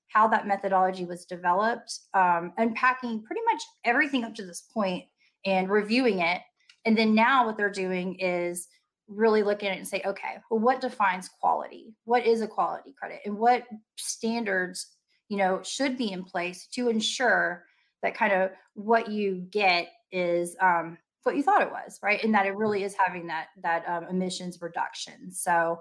how 0.08 0.28
that 0.28 0.46
methodology 0.46 1.04
was 1.04 1.24
developed, 1.24 1.92
um, 2.14 2.52
unpacking 2.56 3.22
pretty 3.24 3.42
much 3.52 3.62
everything 3.84 4.24
up 4.24 4.34
to 4.36 4.46
this 4.46 4.62
point 4.72 5.04
and 5.44 5.68
reviewing 5.68 6.20
it. 6.20 6.40
And 6.84 6.96
then 6.96 7.14
now 7.14 7.46
what 7.46 7.56
they're 7.56 7.70
doing 7.70 8.16
is 8.20 8.68
really 9.08 9.42
looking 9.42 9.68
at 9.68 9.74
it 9.74 9.78
and 9.78 9.88
say, 9.88 10.02
okay, 10.06 10.38
well, 10.50 10.60
what 10.60 10.80
defines 10.80 11.28
quality? 11.40 11.94
What 12.04 12.26
is 12.26 12.42
a 12.42 12.46
quality 12.46 12.94
credit? 12.98 13.20
And 13.24 13.36
what 13.36 13.64
standards, 13.96 14.86
you 15.28 15.36
know, 15.36 15.60
should 15.62 15.98
be 15.98 16.12
in 16.12 16.24
place 16.24 16.68
to 16.74 16.88
ensure 16.88 17.64
that 18.02 18.14
kind 18.14 18.32
of 18.32 18.50
what 18.74 19.10
you 19.10 19.46
get 19.50 19.88
is 20.12 20.56
um, 20.60 20.96
what 21.24 21.36
you 21.36 21.42
thought 21.42 21.62
it 21.62 21.70
was, 21.70 21.98
right? 22.02 22.22
And 22.22 22.34
that 22.34 22.46
it 22.46 22.56
really 22.56 22.84
is 22.84 22.94
having 22.94 23.26
that 23.26 23.48
that 23.62 23.84
um, 23.88 24.04
emissions 24.10 24.60
reduction. 24.62 25.30
So 25.32 25.80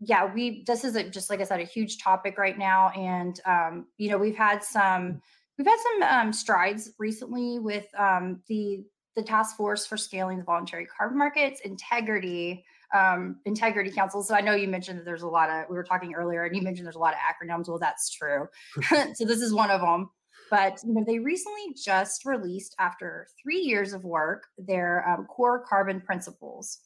yeah, 0.00 0.32
we 0.32 0.62
this 0.66 0.84
is 0.84 0.96
a, 0.96 1.08
just 1.08 1.30
like 1.30 1.40
I 1.40 1.44
said, 1.44 1.60
a 1.60 1.64
huge 1.64 1.98
topic 1.98 2.38
right 2.38 2.58
now, 2.58 2.90
and 2.90 3.40
um, 3.46 3.86
you 3.98 4.10
know 4.10 4.18
we've 4.18 4.36
had 4.36 4.62
some 4.62 5.20
we've 5.58 5.66
had 5.66 5.78
some 5.78 6.02
um, 6.02 6.32
strides 6.32 6.92
recently 6.98 7.58
with 7.58 7.86
um, 7.98 8.40
the 8.48 8.84
the 9.16 9.22
task 9.22 9.56
force 9.56 9.86
for 9.86 9.96
scaling 9.96 10.38
the 10.38 10.44
voluntary 10.44 10.86
carbon 10.86 11.16
markets, 11.16 11.62
integrity, 11.64 12.62
um, 12.94 13.40
integrity 13.46 13.90
council. 13.90 14.22
So 14.22 14.34
I 14.34 14.42
know 14.42 14.54
you 14.54 14.68
mentioned 14.68 14.98
that 14.98 15.04
there's 15.06 15.22
a 15.22 15.28
lot 15.28 15.48
of 15.48 15.64
we 15.70 15.76
were 15.76 15.84
talking 15.84 16.14
earlier, 16.14 16.44
and 16.44 16.54
you 16.54 16.62
mentioned 16.62 16.86
there's 16.86 16.96
a 16.96 17.00
lot 17.00 17.14
of 17.14 17.20
acronyms. 17.20 17.68
Well, 17.68 17.78
that's 17.78 18.10
true. 18.10 18.48
so 19.14 19.24
this 19.24 19.40
is 19.40 19.54
one 19.54 19.70
of 19.70 19.80
them. 19.80 20.10
But 20.50 20.80
you 20.84 20.94
know, 20.94 21.04
they 21.04 21.18
recently 21.18 21.74
just 21.74 22.24
released, 22.24 22.74
after 22.78 23.26
three 23.42 23.60
years 23.60 23.92
of 23.92 24.04
work, 24.04 24.46
their 24.56 25.08
um, 25.08 25.26
core 25.26 25.64
carbon 25.68 26.00
principles. 26.00 26.78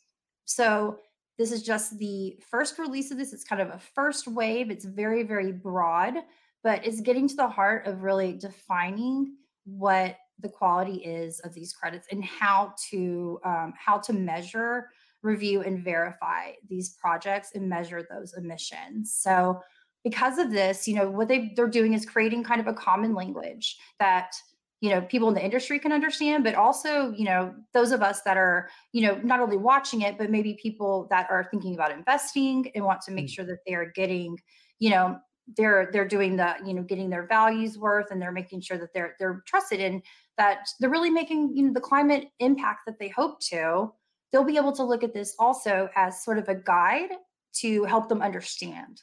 So 0.46 0.98
this 1.38 1.52
is 1.52 1.62
just 1.62 1.98
the 1.98 2.36
first 2.50 2.78
release 2.78 3.10
of 3.10 3.18
this. 3.18 3.32
It's 3.32 3.44
kind 3.44 3.62
of 3.62 3.68
a 3.68 3.80
first 3.94 4.26
wave. 4.26 4.70
It's 4.70 4.84
very, 4.84 5.22
very 5.22 5.52
broad, 5.52 6.14
but 6.62 6.86
it's 6.86 7.00
getting 7.00 7.28
to 7.28 7.36
the 7.36 7.48
heart 7.48 7.86
of 7.86 8.02
really 8.02 8.32
defining 8.34 9.36
what 9.64 10.16
the 10.40 10.48
quality 10.48 10.96
is 10.96 11.40
of 11.40 11.52
these 11.52 11.72
credits 11.72 12.08
and 12.10 12.24
how 12.24 12.74
to 12.90 13.38
um, 13.44 13.74
how 13.76 13.98
to 13.98 14.12
measure, 14.12 14.88
review, 15.22 15.60
and 15.62 15.84
verify 15.84 16.52
these 16.68 16.96
projects 17.00 17.50
and 17.54 17.68
measure 17.68 18.06
those 18.10 18.34
emissions. 18.34 19.14
So 19.14 19.60
because 20.04 20.38
of 20.38 20.50
this, 20.50 20.88
you 20.88 20.94
know, 20.94 21.10
what 21.10 21.28
they 21.28 21.52
they're 21.56 21.68
doing 21.68 21.92
is 21.92 22.06
creating 22.06 22.44
kind 22.44 22.60
of 22.60 22.66
a 22.66 22.74
common 22.74 23.14
language 23.14 23.76
that 23.98 24.32
you 24.80 24.88
know 24.88 25.02
people 25.02 25.28
in 25.28 25.34
the 25.34 25.44
industry 25.44 25.78
can 25.78 25.92
understand 25.92 26.42
but 26.42 26.54
also 26.54 27.12
you 27.12 27.24
know 27.24 27.54
those 27.74 27.92
of 27.92 28.02
us 28.02 28.22
that 28.22 28.36
are 28.36 28.68
you 28.92 29.02
know 29.02 29.20
not 29.22 29.40
only 29.40 29.56
watching 29.56 30.00
it 30.00 30.16
but 30.16 30.30
maybe 30.30 30.58
people 30.60 31.06
that 31.10 31.26
are 31.30 31.46
thinking 31.50 31.74
about 31.74 31.92
investing 31.92 32.70
and 32.74 32.84
want 32.84 33.00
to 33.02 33.12
make 33.12 33.26
mm. 33.26 33.30
sure 33.30 33.44
that 33.44 33.58
they're 33.66 33.92
getting 33.94 34.38
you 34.78 34.90
know 34.90 35.18
they're 35.56 35.90
they're 35.92 36.08
doing 36.08 36.36
the 36.36 36.54
you 36.64 36.74
know 36.74 36.82
getting 36.82 37.10
their 37.10 37.26
values 37.26 37.78
worth 37.78 38.10
and 38.10 38.20
they're 38.20 38.32
making 38.32 38.60
sure 38.60 38.78
that 38.78 38.92
they're 38.94 39.14
they're 39.18 39.42
trusted 39.46 39.80
in 39.80 40.02
that 40.38 40.68
they're 40.78 40.90
really 40.90 41.10
making 41.10 41.54
you 41.54 41.64
know 41.64 41.72
the 41.72 41.80
climate 41.80 42.28
impact 42.38 42.80
that 42.86 42.98
they 42.98 43.08
hope 43.08 43.40
to 43.40 43.90
they'll 44.32 44.44
be 44.44 44.56
able 44.56 44.72
to 44.72 44.84
look 44.84 45.02
at 45.02 45.12
this 45.12 45.34
also 45.38 45.88
as 45.96 46.22
sort 46.24 46.38
of 46.38 46.48
a 46.48 46.54
guide 46.54 47.10
to 47.52 47.84
help 47.84 48.08
them 48.08 48.22
understand 48.22 49.00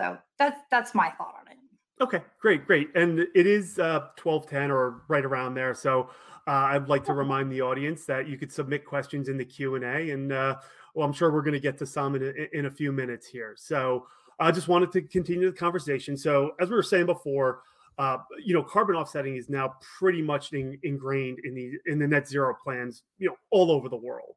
so 0.00 0.18
that's 0.38 0.60
that's 0.70 0.94
my 0.94 1.10
thought 1.10 1.34
on 1.40 1.46
it 1.46 1.58
Okay, 2.00 2.22
great, 2.40 2.66
great. 2.66 2.88
And 2.94 3.20
it 3.34 3.46
is 3.46 3.78
uh, 3.78 4.08
1210 4.22 4.70
or 4.70 5.02
right 5.08 5.24
around 5.24 5.52
there. 5.52 5.74
So 5.74 6.08
uh, 6.46 6.70
I'd 6.72 6.88
like 6.88 7.04
to 7.04 7.12
remind 7.12 7.52
the 7.52 7.60
audience 7.60 8.06
that 8.06 8.26
you 8.26 8.38
could 8.38 8.50
submit 8.50 8.86
questions 8.86 9.28
in 9.28 9.36
the 9.36 9.44
Q&A. 9.44 10.10
And 10.10 10.32
uh, 10.32 10.56
well, 10.94 11.06
I'm 11.06 11.12
sure 11.12 11.30
we're 11.30 11.42
going 11.42 11.52
to 11.52 11.60
get 11.60 11.76
to 11.76 11.86
some 11.86 12.14
in 12.14 12.22
a, 12.22 12.58
in 12.58 12.64
a 12.64 12.70
few 12.70 12.90
minutes 12.90 13.26
here. 13.26 13.54
So 13.54 14.06
I 14.38 14.50
just 14.50 14.66
wanted 14.66 14.92
to 14.92 15.02
continue 15.02 15.50
the 15.50 15.56
conversation. 15.56 16.16
So 16.16 16.52
as 16.58 16.70
we 16.70 16.76
were 16.76 16.82
saying 16.82 17.04
before, 17.04 17.60
uh, 17.98 18.16
you 18.42 18.54
know, 18.54 18.62
carbon 18.62 18.96
offsetting 18.96 19.36
is 19.36 19.50
now 19.50 19.74
pretty 19.98 20.22
much 20.22 20.54
in, 20.54 20.78
ingrained 20.82 21.40
in 21.44 21.54
the 21.54 21.72
in 21.84 21.98
the 21.98 22.08
net 22.08 22.26
zero 22.26 22.56
plans, 22.64 23.02
you 23.18 23.28
know, 23.28 23.36
all 23.50 23.70
over 23.70 23.90
the 23.90 23.96
world. 23.96 24.36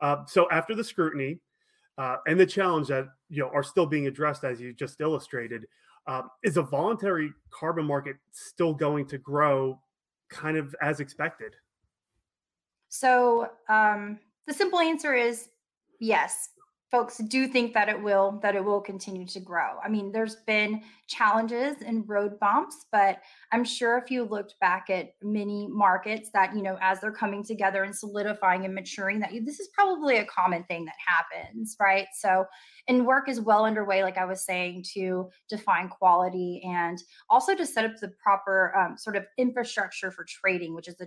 Uh, 0.00 0.24
so 0.26 0.48
after 0.50 0.74
the 0.74 0.82
scrutiny 0.82 1.38
uh, 1.96 2.16
and 2.26 2.40
the 2.40 2.46
challenge 2.46 2.88
that 2.88 3.06
you 3.34 3.42
know 3.42 3.50
are 3.52 3.62
still 3.62 3.86
being 3.86 4.06
addressed, 4.06 4.44
as 4.44 4.60
you 4.60 4.72
just 4.72 5.00
illustrated, 5.00 5.66
um, 6.06 6.30
is 6.42 6.56
a 6.56 6.62
voluntary 6.62 7.32
carbon 7.50 7.84
market 7.84 8.16
still 8.32 8.74
going 8.74 9.06
to 9.06 9.18
grow 9.18 9.80
kind 10.30 10.56
of 10.56 10.74
as 10.80 11.00
expected? 11.00 11.54
So 12.88 13.50
um, 13.68 14.18
the 14.46 14.54
simple 14.54 14.78
answer 14.78 15.14
is 15.14 15.48
yes 16.00 16.50
folks 16.94 17.18
do 17.18 17.48
think 17.48 17.74
that 17.74 17.88
it 17.88 18.00
will 18.00 18.38
that 18.40 18.54
it 18.54 18.64
will 18.64 18.80
continue 18.80 19.26
to 19.26 19.40
grow. 19.40 19.80
I 19.84 19.88
mean, 19.88 20.12
there's 20.12 20.36
been 20.46 20.80
challenges 21.08 21.74
and 21.84 22.08
road 22.08 22.38
bumps, 22.38 22.86
but 22.92 23.18
I'm 23.50 23.64
sure 23.64 23.98
if 23.98 24.12
you 24.12 24.22
looked 24.22 24.54
back 24.60 24.90
at 24.90 25.10
many 25.20 25.66
markets 25.68 26.30
that, 26.34 26.54
you 26.54 26.62
know, 26.62 26.78
as 26.80 27.00
they're 27.00 27.10
coming 27.10 27.42
together 27.42 27.82
and 27.82 27.94
solidifying 27.94 28.64
and 28.64 28.72
maturing 28.76 29.18
that 29.20 29.32
this 29.44 29.58
is 29.58 29.70
probably 29.74 30.18
a 30.18 30.24
common 30.26 30.62
thing 30.64 30.84
that 30.84 30.94
happens, 31.04 31.74
right? 31.80 32.06
So, 32.16 32.44
and 32.86 33.04
work 33.04 33.28
is 33.28 33.40
well 33.40 33.64
underway 33.64 34.04
like 34.04 34.16
I 34.16 34.24
was 34.24 34.46
saying 34.46 34.84
to 34.94 35.28
define 35.50 35.88
quality 35.88 36.62
and 36.64 36.96
also 37.28 37.56
to 37.56 37.66
set 37.66 37.84
up 37.84 37.96
the 38.00 38.12
proper 38.22 38.72
um, 38.76 38.96
sort 38.96 39.16
of 39.16 39.24
infrastructure 39.36 40.12
for 40.12 40.24
trading, 40.28 40.76
which 40.76 40.86
is 40.86 41.00
a 41.00 41.06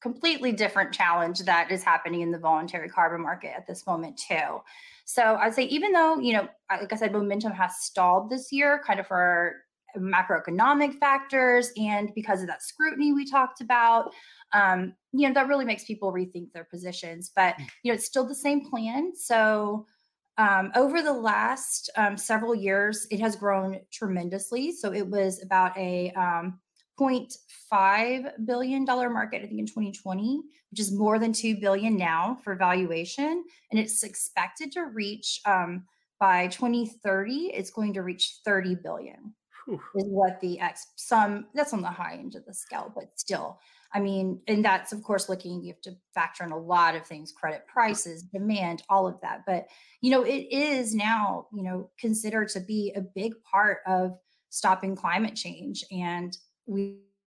completely 0.00 0.52
different 0.52 0.92
challenge 0.92 1.40
that 1.40 1.70
is 1.70 1.82
happening 1.82 2.22
in 2.22 2.30
the 2.30 2.38
voluntary 2.38 2.88
carbon 2.88 3.20
market 3.20 3.52
at 3.56 3.66
this 3.66 3.86
moment 3.86 4.18
too. 4.18 4.60
So 5.04 5.36
I'd 5.40 5.54
say 5.54 5.64
even 5.64 5.92
though, 5.92 6.18
you 6.18 6.32
know, 6.32 6.48
like 6.70 6.92
I 6.92 6.96
said, 6.96 7.12
momentum 7.12 7.52
has 7.52 7.80
stalled 7.80 8.30
this 8.30 8.52
year 8.52 8.80
kind 8.86 9.00
of 9.00 9.06
for 9.06 9.56
macroeconomic 9.98 10.98
factors 11.00 11.72
and 11.76 12.12
because 12.14 12.42
of 12.42 12.46
that 12.46 12.62
scrutiny 12.62 13.12
we 13.12 13.28
talked 13.28 13.60
about, 13.60 14.12
um, 14.52 14.94
you 15.12 15.26
know, 15.26 15.34
that 15.34 15.48
really 15.48 15.64
makes 15.64 15.84
people 15.84 16.12
rethink 16.12 16.52
their 16.52 16.64
positions. 16.64 17.32
But, 17.34 17.56
mm. 17.56 17.66
you 17.82 17.90
know, 17.90 17.96
it's 17.96 18.06
still 18.06 18.26
the 18.26 18.34
same 18.34 18.70
plan. 18.70 19.12
So 19.16 19.86
um, 20.38 20.70
over 20.74 21.02
the 21.02 21.12
last 21.12 21.90
um, 21.96 22.16
several 22.16 22.54
years, 22.54 23.06
it 23.10 23.20
has 23.20 23.36
grown 23.36 23.80
tremendously. 23.92 24.72
So 24.72 24.92
it 24.92 25.06
was 25.06 25.42
about 25.42 25.76
a 25.76 26.12
um, 26.12 26.60
$0.5 27.00 28.46
billion 28.46 28.84
market, 28.84 29.42
I 29.42 29.46
think 29.46 29.60
in 29.60 29.66
2020, 29.66 30.42
which 30.70 30.80
is 30.80 30.92
more 30.92 31.18
than 31.18 31.32
2 31.32 31.56
billion 31.56 31.96
now 31.96 32.38
for 32.44 32.54
valuation. 32.54 33.44
And 33.70 33.80
it's 33.80 34.02
expected 34.02 34.72
to 34.72 34.84
reach 34.86 35.40
um, 35.46 35.84
by 36.20 36.48
2030, 36.48 37.52
it's 37.54 37.70
going 37.70 37.94
to 37.94 38.02
reach 38.02 38.40
30 38.44 38.76
billion. 38.76 39.34
Whew. 39.66 39.80
Is 39.94 40.04
what 40.04 40.40
the 40.40 40.58
X 40.60 40.86
some 40.96 41.46
that's 41.54 41.72
on 41.72 41.82
the 41.82 41.88
high 41.88 42.14
end 42.14 42.34
of 42.34 42.44
the 42.46 42.54
scale, 42.54 42.90
but 42.94 43.10
still, 43.16 43.58
I 43.92 44.00
mean, 44.00 44.40
and 44.48 44.64
that's 44.64 44.92
of 44.92 45.02
course 45.02 45.28
looking, 45.28 45.62
you 45.62 45.68
have 45.68 45.80
to 45.82 45.96
factor 46.14 46.44
in 46.44 46.52
a 46.52 46.58
lot 46.58 46.96
of 46.96 47.06
things, 47.06 47.32
credit 47.32 47.66
prices, 47.66 48.22
demand, 48.22 48.82
all 48.88 49.06
of 49.06 49.20
that. 49.20 49.42
But 49.46 49.66
you 50.00 50.10
know, 50.10 50.22
it 50.22 50.46
is 50.50 50.94
now, 50.94 51.46
you 51.52 51.62
know, 51.62 51.90
considered 51.98 52.48
to 52.50 52.60
be 52.60 52.92
a 52.96 53.00
big 53.00 53.34
part 53.42 53.78
of 53.86 54.16
stopping 54.50 54.96
climate 54.96 55.36
change. 55.36 55.84
And 55.90 56.36
we, 56.70 56.98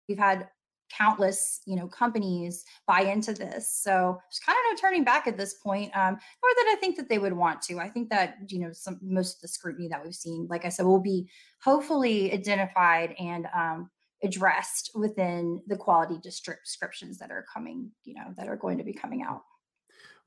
we've 0.08 0.18
had 0.18 0.48
countless 0.90 1.60
you 1.66 1.76
know 1.76 1.86
companies 1.86 2.64
buy 2.86 3.02
into 3.02 3.32
this 3.32 3.72
so 3.72 4.18
there's 4.28 4.40
kind 4.44 4.56
of 4.56 4.72
no 4.72 4.80
turning 4.80 5.04
back 5.04 5.26
at 5.26 5.36
this 5.36 5.54
point 5.54 5.96
um 5.96 6.14
nor 6.14 6.50
that 6.56 6.72
i 6.72 6.76
think 6.80 6.96
that 6.96 7.08
they 7.08 7.18
would 7.18 7.32
want 7.32 7.62
to. 7.62 7.78
I 7.78 7.88
think 7.88 8.10
that 8.10 8.36
you 8.48 8.58
know 8.58 8.72
some 8.72 8.98
most 9.00 9.36
of 9.36 9.42
the 9.42 9.48
scrutiny 9.48 9.88
that 9.88 10.02
we've 10.02 10.14
seen 10.14 10.46
like 10.50 10.64
i 10.64 10.68
said 10.68 10.86
will 10.86 11.00
be 11.00 11.28
hopefully 11.62 12.32
identified 12.32 13.14
and 13.18 13.46
um 13.54 13.90
addressed 14.22 14.90
within 14.94 15.62
the 15.66 15.76
quality 15.76 16.18
descriptions 16.22 17.18
that 17.18 17.30
are 17.30 17.46
coming 17.52 17.90
you 18.04 18.14
know 18.14 18.34
that 18.36 18.48
are 18.48 18.56
going 18.56 18.76
to 18.78 18.84
be 18.84 18.92
coming 18.92 19.22
out 19.22 19.42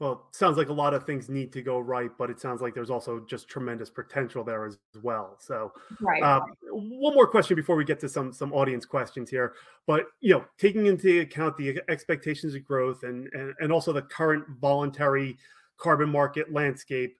well, 0.04 0.28
sounds 0.32 0.58
like 0.58 0.68
a 0.68 0.74
lot 0.74 0.94
of 0.94 1.06
things 1.06 1.30
need 1.30 1.54
to 1.54 1.62
go 1.62 1.80
right, 1.80 2.12
but 2.18 2.30
it 2.30 2.38
sounds 2.38 2.62
like 2.62 2.76
there's 2.76 2.90
also 2.90 3.22
just 3.22 3.48
tremendous 3.48 3.90
potential 3.90 4.44
there 4.44 4.66
as 4.66 4.78
well. 5.02 5.38
So, 5.40 5.72
right. 6.02 6.22
Uh, 6.22 6.42
one 6.72 7.16
more 7.16 7.26
question 7.26 7.56
before 7.56 7.78
we 7.78 7.86
get 7.86 8.02
to 8.02 8.10
some 8.10 8.34
some 8.34 8.52
audience 8.52 8.86
questions 8.86 9.30
here. 9.30 9.54
But 9.88 10.08
you 10.20 10.34
know, 10.34 10.44
taking 10.58 10.88
into 10.88 11.22
account 11.22 11.56
the 11.56 11.82
expectations 11.88 12.54
of 12.54 12.66
growth 12.66 13.04
and 13.04 13.30
and, 13.32 13.54
and 13.62 13.72
also 13.72 13.94
the 13.94 14.02
current 14.02 14.44
voluntary 14.60 15.38
carbon 15.78 16.10
market 16.10 16.52
landscape, 16.52 17.18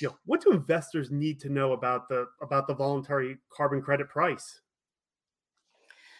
you 0.00 0.08
know, 0.08 0.16
what 0.24 0.40
do 0.40 0.52
investors 0.52 1.10
need 1.10 1.38
to 1.40 1.50
know 1.50 1.72
about 1.72 2.08
the 2.08 2.28
about 2.40 2.66
the 2.66 2.74
voluntary 2.74 3.36
carbon 3.54 3.82
credit 3.82 4.08
price? 4.08 4.62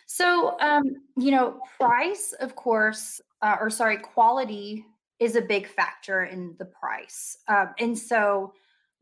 So, 0.04 0.60
um, 0.60 0.84
you 1.16 1.30
know, 1.30 1.58
price, 1.80 2.34
of 2.38 2.54
course, 2.54 3.18
uh, 3.40 3.56
or 3.58 3.70
sorry, 3.70 3.96
quality 3.96 4.84
is 5.22 5.36
a 5.36 5.42
big 5.42 5.68
factor 5.68 6.24
in 6.24 6.56
the 6.58 6.64
price. 6.64 7.38
Um, 7.48 7.70
and 7.78 7.96
so, 7.96 8.52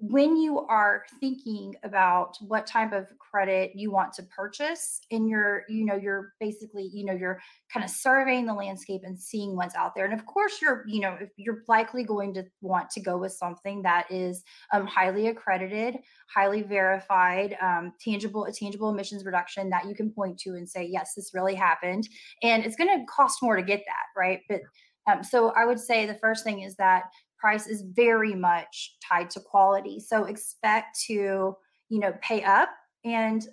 when 0.02 0.34
you 0.34 0.60
are 0.60 1.04
thinking 1.20 1.76
about 1.82 2.34
what 2.40 2.66
type 2.66 2.92
of 2.92 3.06
credit 3.18 3.72
you 3.74 3.90
want 3.90 4.14
to 4.14 4.22
purchase 4.24 5.00
and 5.10 5.28
you're 5.28 5.64
you 5.68 5.84
know 5.84 5.94
you're 5.94 6.32
basically 6.40 6.88
you 6.90 7.04
know 7.04 7.12
you're 7.12 7.38
kind 7.72 7.84
of 7.84 7.90
surveying 7.90 8.46
the 8.46 8.52
landscape 8.52 9.02
and 9.04 9.20
seeing 9.20 9.54
what's 9.54 9.74
out 9.74 9.94
there 9.94 10.06
and 10.06 10.14
of 10.14 10.24
course 10.24 10.60
you're 10.62 10.84
you 10.86 11.00
know 11.00 11.18
you're 11.36 11.62
likely 11.68 12.02
going 12.02 12.32
to 12.32 12.42
want 12.62 12.88
to 12.88 12.98
go 12.98 13.18
with 13.18 13.32
something 13.32 13.82
that 13.82 14.10
is 14.10 14.42
um, 14.72 14.86
highly 14.86 15.28
accredited 15.28 15.98
highly 16.34 16.62
verified 16.62 17.54
um, 17.60 17.92
tangible 18.00 18.46
a 18.46 18.52
tangible 18.52 18.88
emissions 18.88 19.24
reduction 19.24 19.68
that 19.68 19.86
you 19.86 19.94
can 19.94 20.10
point 20.10 20.38
to 20.38 20.54
and 20.54 20.68
say 20.68 20.84
yes 20.84 21.12
this 21.14 21.32
really 21.34 21.54
happened 21.54 22.08
and 22.42 22.64
it's 22.64 22.76
going 22.76 22.88
to 22.88 23.04
cost 23.04 23.42
more 23.42 23.54
to 23.54 23.62
get 23.62 23.82
that 23.86 24.06
right 24.16 24.40
but 24.48 24.60
um, 25.08 25.22
so 25.22 25.50
I 25.50 25.64
would 25.64 25.80
say 25.80 26.06
the 26.06 26.14
first 26.14 26.44
thing 26.44 26.62
is 26.62 26.76
that 26.76 27.04
price 27.38 27.66
is 27.66 27.82
very 27.82 28.34
much 28.34 28.96
tied 29.06 29.30
to 29.30 29.40
quality. 29.40 29.98
So 30.00 30.24
expect 30.24 31.00
to, 31.06 31.56
you 31.88 31.98
know, 31.98 32.12
pay 32.20 32.42
up 32.42 32.68
and 33.04 33.46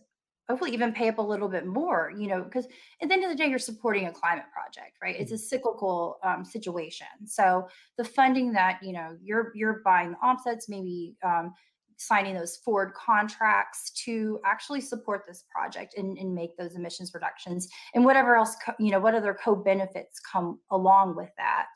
hopefully 0.50 0.72
even 0.72 0.94
pay 0.94 1.10
up 1.10 1.18
a 1.18 1.22
little 1.22 1.50
bit 1.50 1.66
more, 1.66 2.12
you 2.18 2.28
know, 2.28 2.42
because 2.42 2.66
at 3.02 3.10
the 3.10 3.14
end 3.14 3.24
of 3.24 3.30
the 3.30 3.36
day, 3.36 3.48
you're 3.50 3.60
supporting 3.60 4.08
a 4.08 4.12
climate 4.12 4.46
project, 4.54 4.98
right? 5.02 5.16
It's 5.20 5.32
a 5.32 5.36
mm-hmm. 5.36 5.42
cyclical 5.42 6.20
um, 6.24 6.46
situation. 6.46 7.08
So 7.26 7.68
the 7.98 8.06
funding 8.06 8.54
that, 8.54 8.80
you 8.82 8.94
know, 8.94 9.18
you're 9.22 9.52
you're 9.56 9.82
buying 9.84 10.12
the 10.12 10.18
offsets, 10.18 10.70
maybe 10.70 11.16
um, 11.24 11.54
signing 11.98 12.36
those 12.36 12.58
forward 12.58 12.94
contracts 12.94 13.92
to 14.06 14.40
actually 14.46 14.82
support 14.82 15.24
this 15.28 15.44
project 15.54 15.96
and, 15.98 16.18
and 16.18 16.34
make 16.34 16.56
those 16.58 16.76
emissions 16.76 17.12
reductions 17.14 17.68
and 17.94 18.06
whatever 18.06 18.36
else, 18.36 18.56
co- 18.64 18.76
you 18.80 18.92
know, 18.92 19.00
what 19.00 19.16
other 19.16 19.38
co-benefits 19.44 20.20
come 20.20 20.60
along 20.72 21.16
with 21.16 21.30
that. 21.38 21.68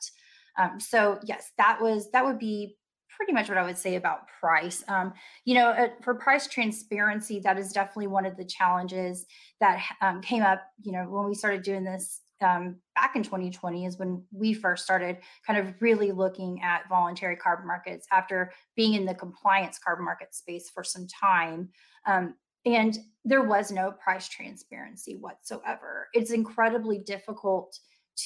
Um, 0.58 0.78
so 0.78 1.18
yes, 1.24 1.50
that 1.58 1.80
was 1.80 2.10
that 2.12 2.24
would 2.24 2.38
be 2.38 2.76
pretty 3.16 3.32
much 3.32 3.48
what 3.48 3.58
I 3.58 3.62
would 3.62 3.78
say 3.78 3.96
about 3.96 4.26
price. 4.40 4.82
Um, 4.88 5.12
you 5.44 5.54
know, 5.54 5.68
uh, 5.68 5.88
for 6.02 6.14
price 6.14 6.46
transparency, 6.46 7.40
that 7.40 7.58
is 7.58 7.72
definitely 7.72 8.06
one 8.06 8.26
of 8.26 8.36
the 8.36 8.44
challenges 8.44 9.26
that 9.60 9.82
um, 10.00 10.20
came 10.22 10.42
up. 10.42 10.62
You 10.82 10.92
know, 10.92 11.04
when 11.04 11.26
we 11.26 11.34
started 11.34 11.62
doing 11.62 11.84
this 11.84 12.20
um, 12.42 12.76
back 12.94 13.16
in 13.16 13.22
2020 13.22 13.86
is 13.86 13.98
when 13.98 14.22
we 14.32 14.52
first 14.52 14.84
started 14.84 15.18
kind 15.46 15.58
of 15.58 15.74
really 15.80 16.12
looking 16.12 16.60
at 16.62 16.88
voluntary 16.88 17.36
carbon 17.36 17.66
markets 17.66 18.06
after 18.12 18.52
being 18.76 18.94
in 18.94 19.04
the 19.04 19.14
compliance 19.14 19.78
carbon 19.78 20.04
market 20.04 20.34
space 20.34 20.70
for 20.70 20.84
some 20.84 21.06
time. 21.06 21.68
Um, 22.06 22.34
and 22.64 22.98
there 23.24 23.42
was 23.42 23.70
no 23.70 23.92
price 23.92 24.28
transparency 24.28 25.16
whatsoever. 25.16 26.08
It's 26.12 26.30
incredibly 26.30 26.98
difficult 26.98 27.78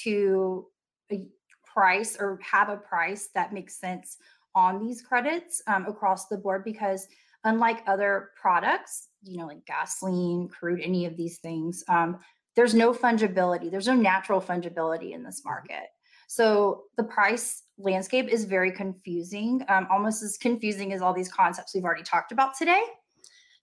to 0.02 0.66
uh, 1.12 1.16
price 1.64 2.16
or 2.18 2.38
have 2.42 2.68
a 2.68 2.76
price 2.76 3.28
that 3.34 3.52
makes 3.52 3.78
sense 3.78 4.16
on 4.54 4.84
these 4.84 5.02
credits 5.02 5.62
um, 5.66 5.86
across 5.86 6.26
the 6.26 6.36
board 6.38 6.64
because 6.64 7.06
unlike 7.44 7.82
other 7.86 8.30
products 8.40 9.08
you 9.22 9.36
know 9.38 9.46
like 9.46 9.64
gasoline 9.66 10.48
crude 10.48 10.80
any 10.82 11.04
of 11.04 11.16
these 11.16 11.38
things 11.38 11.84
um, 11.88 12.18
there's 12.56 12.74
no 12.74 12.92
fungibility 12.92 13.70
there's 13.70 13.86
no 13.86 13.94
natural 13.94 14.40
fungibility 14.40 15.12
in 15.12 15.22
this 15.22 15.40
mm-hmm. 15.40 15.50
market 15.50 15.88
so 16.28 16.84
the 16.96 17.04
price 17.04 17.62
landscape 17.78 18.28
is 18.28 18.44
very 18.44 18.72
confusing 18.72 19.64
um, 19.68 19.86
almost 19.90 20.22
as 20.22 20.36
confusing 20.36 20.92
as 20.92 21.00
all 21.00 21.12
these 21.12 21.30
concepts 21.30 21.74
we've 21.74 21.84
already 21.84 22.02
talked 22.02 22.32
about 22.32 22.56
today 22.56 22.82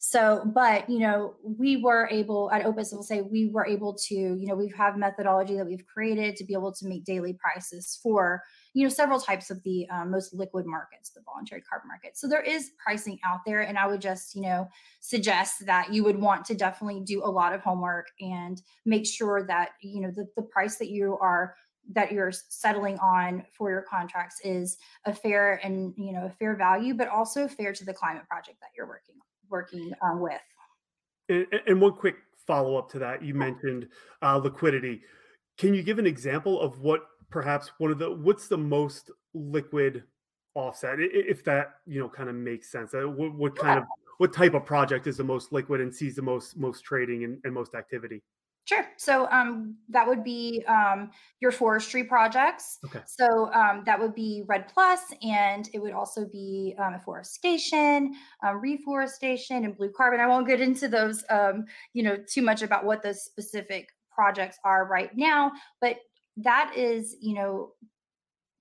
so, 0.06 0.44
but 0.54 0.90
you 0.90 1.00
know, 1.00 1.36
we 1.42 1.78
were 1.78 2.10
able 2.12 2.52
at 2.52 2.66
OPIS, 2.66 2.92
we'll 2.92 3.04
say 3.04 3.22
we 3.22 3.48
were 3.48 3.66
able 3.66 3.94
to, 4.10 4.14
you 4.14 4.48
know, 4.48 4.54
we 4.54 4.68
have 4.78 4.98
methodology 4.98 5.56
that 5.56 5.66
we've 5.66 5.86
created 5.86 6.36
to 6.36 6.44
be 6.44 6.52
able 6.52 6.74
to 6.74 6.86
make 6.86 7.06
daily 7.06 7.40
prices 7.42 7.98
for, 8.04 8.44
you 8.74 8.84
know, 8.84 8.90
several 8.90 9.18
types 9.18 9.50
of 9.50 9.64
the 9.64 9.88
um, 9.90 10.12
most 10.12 10.34
liquid 10.34 10.66
markets, 10.66 11.12
the 11.12 11.22
voluntary 11.22 11.62
carbon 11.62 11.88
market. 11.88 12.18
So 12.18 12.28
there 12.28 12.42
is 12.42 12.72
pricing 12.86 13.18
out 13.24 13.46
there, 13.46 13.62
and 13.62 13.78
I 13.78 13.88
would 13.88 14.02
just, 14.02 14.36
you 14.36 14.42
know, 14.42 14.68
suggest 15.00 15.66
that 15.68 15.94
you 15.94 16.04
would 16.04 16.20
want 16.20 16.44
to 16.48 16.54
definitely 16.54 17.00
do 17.00 17.24
a 17.24 17.32
lot 17.32 17.54
of 17.54 17.62
homework 17.62 18.08
and 18.20 18.62
make 18.86 19.06
sure 19.06 19.48
that 19.48 19.70
you 19.82 20.02
know 20.02 20.12
the, 20.14 20.28
the 20.36 20.42
price 20.42 20.76
that 20.80 20.90
you 20.90 21.18
are 21.22 21.56
that 21.94 22.12
you're 22.12 22.34
settling 22.50 23.00
on 23.00 23.46
for 23.58 23.70
your 23.70 23.84
contracts 23.84 24.42
is 24.44 24.78
a 25.06 25.14
fair 25.14 25.62
and 25.64 25.94
you 25.96 26.12
know 26.12 26.26
a 26.26 26.30
fair 26.30 26.58
value 26.58 26.94
but 26.94 27.08
also 27.08 27.48
fair 27.48 27.72
to 27.72 27.86
the 27.86 27.94
climate 27.94 28.28
project 28.28 28.58
that 28.60 28.70
you're 28.76 28.88
working 28.88 29.16
on 29.16 29.33
working 29.54 29.94
um, 30.02 30.20
with. 30.20 30.42
And, 31.30 31.46
and, 31.68 31.80
one 31.80 31.94
quick 31.94 32.16
follow 32.46 32.76
up 32.76 32.92
to 32.92 33.00
that, 33.00 33.24
you 33.24 33.34
mentioned 33.34 33.88
uh, 34.22 34.36
liquidity. 34.38 35.02
Can 35.58 35.74
you 35.74 35.84
give 35.84 36.00
an 36.00 36.08
example 36.08 36.60
of 36.60 36.82
what 36.82 37.02
perhaps 37.30 37.72
one 37.78 37.92
of 37.92 38.00
the 38.00 38.12
what's 38.12 38.48
the 38.48 38.58
most 38.58 39.12
liquid 39.34 40.04
offset, 40.56 40.98
if 41.00 41.44
that 41.46 41.76
you 41.86 42.00
know 42.00 42.10
kind 42.10 42.28
of 42.28 42.36
makes 42.36 42.72
sense? 42.72 42.94
Uh, 42.94 43.04
what, 43.04 43.34
what 43.36 43.56
kind 43.56 43.78
yeah. 43.78 43.82
of 43.84 43.88
what 44.18 44.34
type 44.34 44.56
of 44.56 44.66
project 44.66 45.08
is 45.08 45.18
the 45.18 45.24
most 45.24 45.54
liquid 45.54 45.80
and 45.80 45.94
sees 45.94 46.16
the 46.16 46.22
most 46.22 46.58
most 46.58 46.84
trading 46.84 47.24
and, 47.24 47.38
and 47.46 47.54
most 47.54 47.76
activity? 47.76 48.22
Sure. 48.66 48.86
So 48.98 49.30
um, 49.30 49.76
that 49.90 50.08
would 50.08 50.24
be 50.24 50.64
um, 50.68 51.12
your 51.42 51.52
forestry 51.52 52.06
projects. 52.06 52.80
Okay. 52.86 53.02
So 53.06 53.52
um, 53.54 53.84
that 53.86 54.00
would 54.00 54.16
be 54.16 54.44
REDD 54.48 54.72
and 55.22 55.70
it 55.74 55.80
would 55.80 55.92
also 55.92 56.26
be 56.26 56.74
um, 56.80 56.94
afforestation, 56.94 58.16
um, 58.46 58.62
reforestation, 58.62 59.66
and 59.66 59.76
blue 59.76 59.92
carbon. 59.92 60.22
I 60.22 60.28
won't 60.28 60.48
get 60.48 60.62
into 60.62 60.88
those, 60.88 61.26
um, 61.30 61.66
you 61.94 62.04
know, 62.04 62.16
too 62.16 62.42
much 62.42 62.62
about 62.62 62.86
what 62.86 63.04
those 63.04 63.22
specific 63.24 63.90
projects 64.10 64.58
are 64.64 64.88
right 64.88 65.12
now, 65.14 65.52
but 65.82 65.98
that 66.38 66.74
is, 66.76 67.18
you 67.20 67.34
know, 67.34 67.74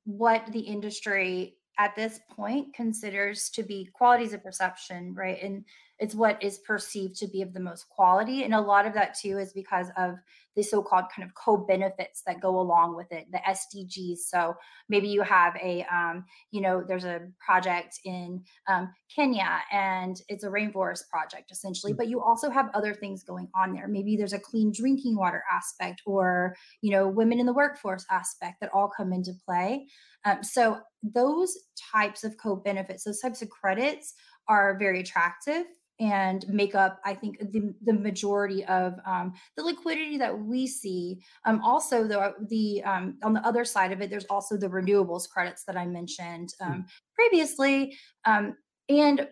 what 0.05 0.45
the 0.53 0.61
industry 0.61 1.57
at 1.79 1.95
this 1.97 2.21
point 2.31 2.75
considers 2.75 3.51
to 3.51 3.63
be 3.63 3.89
qualities 3.95 4.33
of 4.33 4.43
perception, 4.43 5.15
right? 5.15 5.41
And 5.43 5.65
it's 6.03 6.17
what 6.17 6.43
is 6.43 6.59
perceived 6.59 7.15
to 7.15 7.29
be 7.29 7.43
of 7.43 7.55
the 7.55 7.61
most 7.61 7.89
quality. 7.89 8.43
And 8.43 8.53
a 8.53 8.61
lot 8.61 8.87
of 8.87 8.95
that 8.95 9.17
too 9.17 9.39
is 9.39 9.53
because 9.53 9.87
of 9.97 10.17
the 10.57 10.63
so-called 10.65 11.05
kind 11.15 11.27
of 11.27 11.33
co-benefits 11.37 12.23
that 12.27 12.41
go 12.41 12.59
along 12.59 12.97
with 12.97 13.07
it, 13.13 13.27
the 13.31 13.39
SDGs. 13.39 14.19
So 14.27 14.55
maybe 14.89 15.07
you 15.07 15.23
have 15.23 15.55
a, 15.63 15.87
um, 15.95 16.25
you 16.51 16.61
know, 16.61 16.83
there's 16.87 17.05
a 17.05 17.21
project 17.39 18.01
in 18.05 18.43
um, 18.67 18.93
Kenya 19.15 19.61
and 19.71 20.21
it's 20.29 20.43
a 20.43 20.49
rainforest 20.49 21.09
project 21.09 21.53
essentially, 21.53 21.93
mm. 21.93 21.97
but 21.97 22.09
you 22.09 22.21
also 22.21 22.51
have 22.51 22.69
other 22.75 22.95
things 22.95 23.23
going 23.23 23.47
on 23.55 23.73
there. 23.73 23.87
Maybe 23.87 24.17
there's 24.17 24.33
a 24.33 24.41
clean 24.41 24.73
drinking 24.75 25.17
water 25.17 25.45
aspect 25.53 26.03
or, 26.05 26.57
you 26.81 26.91
know, 26.91 27.07
women 27.07 27.39
in 27.39 27.47
the 27.47 27.55
workforce 27.55 28.05
aspect 28.11 28.57
that 28.61 28.71
all 28.75 28.91
come 28.95 29.13
into 29.13 29.35
play. 29.47 29.87
Um, 30.25 30.43
so 30.43 30.81
those 31.05 31.57
types 31.93 32.25
of 32.25 32.37
co-benefits, 32.39 33.05
those 33.05 33.21
types 33.21 33.41
of 33.41 33.51
credits 33.51 34.15
are 34.49 34.77
very 34.79 35.01
attractive 35.01 35.65
and 36.03 36.45
make 36.49 36.75
up, 36.75 37.01
I 37.05 37.15
think, 37.15 37.39
the, 37.53 37.73
the 37.85 37.93
majority 37.93 38.65
of 38.65 38.95
um, 39.07 39.35
the 39.57 39.63
liquidity 39.63 40.19
that 40.19 40.37
we 40.37 40.67
see. 40.67 41.23
Um, 41.45 41.61
also, 41.63 42.09
the, 42.09 42.35
the 42.49 42.83
um, 42.83 43.19
on 43.23 43.33
the 43.33 43.47
other 43.47 43.65
side 43.65 43.93
of 43.93 44.03
it, 44.03 44.11
there's 44.11 44.25
also 44.25 44.57
the 44.57 44.67
renewables 44.67 45.31
credits 45.31 45.63
that 45.65 45.77
I 45.77 45.87
mentioned 45.87 46.55
mm. 46.61 46.85
previously, 47.15 47.97
um, 48.25 48.57
and 48.89 49.29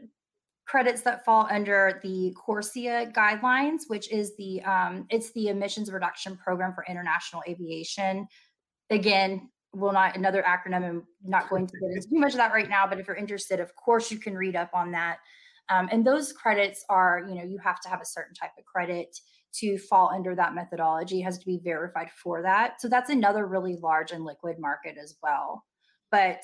credits 0.64 1.02
that 1.02 1.24
fall 1.24 1.48
under 1.50 1.98
the 2.04 2.32
CORSIA 2.36 3.12
guidelines, 3.12 3.80
which 3.88 4.08
is 4.12 4.36
the 4.36 4.62
um, 4.62 5.06
it's 5.10 5.32
the 5.32 5.48
emissions 5.48 5.90
reduction 5.90 6.36
program 6.36 6.72
for 6.72 6.84
international 6.88 7.42
aviation. 7.48 8.28
Again, 8.90 9.50
will 9.74 9.92
not 9.92 10.16
another 10.16 10.44
acronym. 10.46 10.84
I'm 10.84 11.02
not 11.24 11.50
going 11.50 11.66
to 11.66 11.72
get 11.72 11.96
into 11.96 12.08
too 12.10 12.20
much 12.20 12.32
of 12.32 12.38
that 12.38 12.52
right 12.52 12.68
now, 12.68 12.86
but 12.86 13.00
if 13.00 13.08
you're 13.08 13.16
interested, 13.16 13.58
of 13.58 13.74
course, 13.74 14.12
you 14.12 14.18
can 14.18 14.36
read 14.36 14.54
up 14.54 14.70
on 14.72 14.92
that. 14.92 15.18
Um, 15.70 15.88
and 15.92 16.04
those 16.04 16.32
credits 16.32 16.84
are, 16.88 17.24
you 17.28 17.36
know, 17.36 17.44
you 17.44 17.58
have 17.58 17.80
to 17.82 17.88
have 17.88 18.00
a 18.00 18.06
certain 18.06 18.34
type 18.34 18.50
of 18.58 18.64
credit 18.64 19.16
to 19.52 19.78
fall 19.78 20.10
under 20.14 20.34
that 20.34 20.54
methodology. 20.54 21.20
Has 21.20 21.38
to 21.38 21.46
be 21.46 21.60
verified 21.62 22.10
for 22.10 22.42
that. 22.42 22.80
So 22.80 22.88
that's 22.88 23.10
another 23.10 23.46
really 23.46 23.76
large 23.76 24.10
and 24.10 24.24
liquid 24.24 24.56
market 24.58 24.96
as 25.02 25.16
well. 25.22 25.64
But 26.10 26.40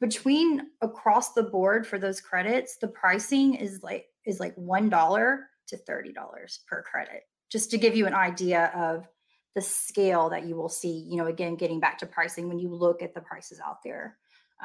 between 0.00 0.62
across 0.80 1.32
the 1.32 1.42
board 1.42 1.86
for 1.86 1.98
those 1.98 2.20
credits, 2.20 2.78
the 2.80 2.88
pricing 2.88 3.54
is 3.54 3.82
like 3.82 4.06
is 4.24 4.40
like 4.40 4.54
one 4.54 4.88
dollar 4.88 5.46
to 5.68 5.76
thirty 5.76 6.12
dollars 6.12 6.60
per 6.68 6.82
credit. 6.82 7.22
Just 7.50 7.70
to 7.70 7.78
give 7.78 7.96
you 7.96 8.06
an 8.06 8.14
idea 8.14 8.70
of 8.76 9.06
the 9.54 9.60
scale 9.60 10.28
that 10.30 10.46
you 10.46 10.54
will 10.54 10.68
see. 10.68 11.04
You 11.08 11.16
know, 11.16 11.26
again, 11.26 11.56
getting 11.56 11.80
back 11.80 11.98
to 11.98 12.06
pricing 12.06 12.48
when 12.48 12.58
you 12.58 12.72
look 12.72 13.02
at 13.02 13.14
the 13.14 13.20
prices 13.20 13.60
out 13.64 13.78
there. 13.82 14.16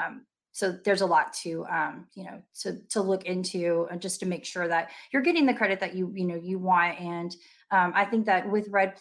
Um, 0.03 0.25
so 0.53 0.71
there's 0.85 1.01
a 1.01 1.05
lot 1.05 1.33
to 1.33 1.65
um, 1.65 2.07
you 2.13 2.23
know 2.23 2.41
to 2.61 2.79
to 2.89 3.01
look 3.01 3.25
into 3.25 3.87
and 3.91 4.01
just 4.01 4.19
to 4.21 4.25
make 4.25 4.45
sure 4.45 4.67
that 4.67 4.89
you're 5.11 5.21
getting 5.21 5.45
the 5.45 5.53
credit 5.53 5.79
that 5.81 5.95
you 5.95 6.11
you 6.15 6.25
know 6.25 6.39
you 6.41 6.57
want. 6.59 6.99
And 6.99 7.35
um, 7.71 7.91
i 7.95 8.05
think 8.05 8.25
that 8.27 8.49
with 8.49 8.67
red 8.69 8.93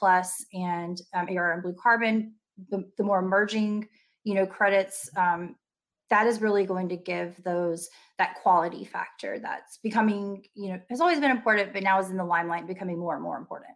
and 0.52 1.00
um, 1.14 1.28
ar 1.36 1.52
and 1.52 1.62
blue 1.62 1.74
carbon 1.74 2.34
the, 2.70 2.90
the 2.96 3.04
more 3.04 3.20
emerging 3.20 3.86
you 4.24 4.34
know 4.34 4.46
credits 4.46 5.08
um, 5.16 5.54
that 6.10 6.26
is 6.26 6.40
really 6.40 6.66
going 6.66 6.88
to 6.88 6.96
give 6.96 7.42
those 7.44 7.88
that 8.18 8.34
quality 8.42 8.84
factor 8.84 9.38
that's 9.38 9.78
becoming 9.78 10.44
you 10.54 10.70
know 10.70 10.80
has 10.90 11.00
always 11.00 11.20
been 11.20 11.30
important 11.30 11.72
but 11.72 11.82
now 11.82 12.00
is 12.00 12.10
in 12.10 12.16
the 12.16 12.24
limelight 12.24 12.66
becoming 12.66 12.98
more 12.98 13.14
and 13.14 13.22
more 13.22 13.36
important 13.36 13.72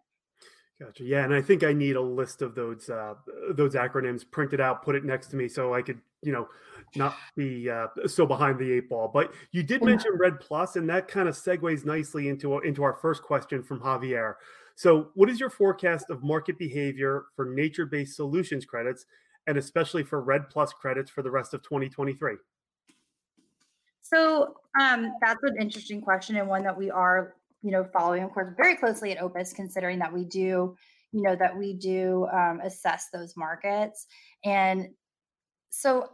Gotcha. 0.79 1.03
Yeah, 1.03 1.23
and 1.23 1.33
I 1.33 1.41
think 1.41 1.63
I 1.63 1.73
need 1.73 1.95
a 1.95 2.01
list 2.01 2.43
of 2.43 2.53
those 2.53 2.89
uh, 2.89 3.15
those 3.51 3.73
acronyms 3.73 4.29
printed 4.29 4.61
out, 4.61 4.83
put 4.83 4.95
it 4.95 5.03
next 5.03 5.27
to 5.27 5.35
me, 5.35 5.47
so 5.47 5.73
I 5.73 5.81
could, 5.81 5.99
you 6.21 6.31
know, 6.31 6.47
not 6.95 7.15
be 7.35 7.69
uh, 7.69 7.87
so 8.05 8.25
behind 8.27 8.59
the 8.59 8.71
eight 8.73 8.89
ball. 8.89 9.09
But 9.11 9.33
you 9.51 9.63
did 9.63 9.83
mention 9.83 10.11
REDD+, 10.15 10.43
and 10.75 10.89
that 10.89 11.07
kind 11.07 11.27
of 11.27 11.35
segues 11.35 11.83
nicely 11.83 12.27
into 12.29 12.59
into 12.59 12.83
our 12.83 12.93
first 12.93 13.23
question 13.23 13.63
from 13.63 13.79
Javier. 13.79 14.35
So, 14.75 15.09
what 15.15 15.29
is 15.29 15.39
your 15.39 15.49
forecast 15.49 16.11
of 16.11 16.23
market 16.23 16.59
behavior 16.59 17.25
for 17.35 17.45
nature-based 17.45 18.15
solutions 18.15 18.63
credits, 18.63 19.07
and 19.47 19.57
especially 19.57 20.03
for 20.03 20.21
REDD+ 20.21 20.53
credits 20.79 21.09
for 21.09 21.23
the 21.23 21.31
rest 21.31 21.55
of 21.55 21.63
2023? 21.63 22.35
So 24.09 24.55
um, 24.79 25.11
that's 25.21 25.43
an 25.43 25.57
interesting 25.59 25.99
question 25.99 26.37
and 26.37 26.47
one 26.47 26.63
that 26.63 26.77
we 26.77 26.89
are, 26.89 27.35
you 27.61 27.71
know, 27.71 27.85
following, 27.93 28.23
of 28.23 28.31
course, 28.31 28.53
very 28.57 28.75
closely 28.75 29.11
at 29.11 29.21
OPIS, 29.21 29.53
considering 29.53 29.99
that 29.99 30.13
we 30.13 30.25
do, 30.25 30.75
you 31.11 31.21
know, 31.21 31.35
that 31.35 31.57
we 31.57 31.73
do 31.73 32.27
um, 32.33 32.59
assess 32.63 33.07
those 33.11 33.35
markets. 33.35 34.05
And 34.43 34.89
so 35.69 36.09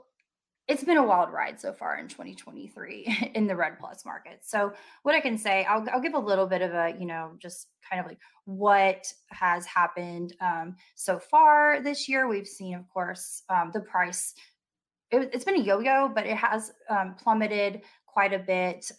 it's 0.68 0.84
been 0.84 0.98
a 0.98 1.04
wild 1.04 1.32
ride 1.32 1.60
so 1.60 1.74
far 1.74 1.98
in 1.98 2.08
2023 2.08 3.32
in 3.36 3.48
the 3.48 3.56
REDD+ 3.56 3.78
market. 4.06 4.40
So 4.44 4.74
what 5.04 5.16
I 5.16 5.20
can 5.20 5.38
say, 5.38 5.66
I'll, 5.66 5.86
I'll 5.92 6.02
give 6.02 6.14
a 6.14 6.20
little 6.20 6.48
bit 6.48 6.62
of 6.62 6.72
a, 6.72 6.96
you 6.98 7.06
know, 7.06 7.32
just 7.42 7.68
kind 7.90 8.00
of 8.00 8.06
like 8.06 8.20
what 8.46 9.06
has 9.30 9.66
happened 9.66 10.34
um, 10.40 10.76
so 10.96 11.20
far 11.20 11.82
this 11.82 12.08
year. 12.08 12.28
We've 12.28 12.48
seen, 12.48 12.76
of 12.76 12.88
course, 12.90 13.44
um, 13.50 13.72
the 13.74 13.82
price 13.82 14.34
it, 15.14 15.30
it's 15.32 15.46
been 15.46 15.60
a 15.60 15.64
yo-yo, 15.64 16.10
but 16.14 16.26
it 16.26 16.36
has 16.38 16.74
um, 16.90 17.16
plummeted 17.16 17.82
quite 18.08 18.34
a 18.34 18.40
bit. 18.40 18.92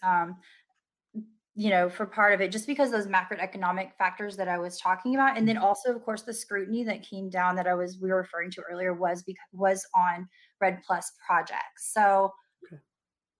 You 1.57 1.69
know, 1.69 1.89
for 1.89 2.05
part 2.05 2.33
of 2.33 2.41
it, 2.41 2.51
just 2.51 2.67
because 2.67 2.91
those 2.91 3.07
macroeconomic 3.07 3.93
factors 3.97 4.35
that 4.35 4.49
I 4.49 4.57
was 4.57 4.77
talking 4.77 5.15
about, 5.15 5.37
and 5.37 5.47
then 5.47 5.55
mm-hmm. 5.55 5.65
also, 5.65 5.95
of 5.95 6.03
course, 6.03 6.23
the 6.23 6.33
scrutiny 6.33 6.83
that 6.83 7.01
came 7.01 7.29
down 7.29 7.55
that 7.55 7.67
I 7.67 7.73
was 7.75 7.97
we 8.01 8.09
were 8.09 8.17
referring 8.17 8.51
to 8.51 8.61
earlier 8.69 8.93
was 8.93 9.23
because 9.23 9.45
was 9.53 9.85
on 9.95 10.27
REDD+ 10.61 10.81
projects. 11.25 11.93
So 11.93 12.33
Okay. 12.67 12.81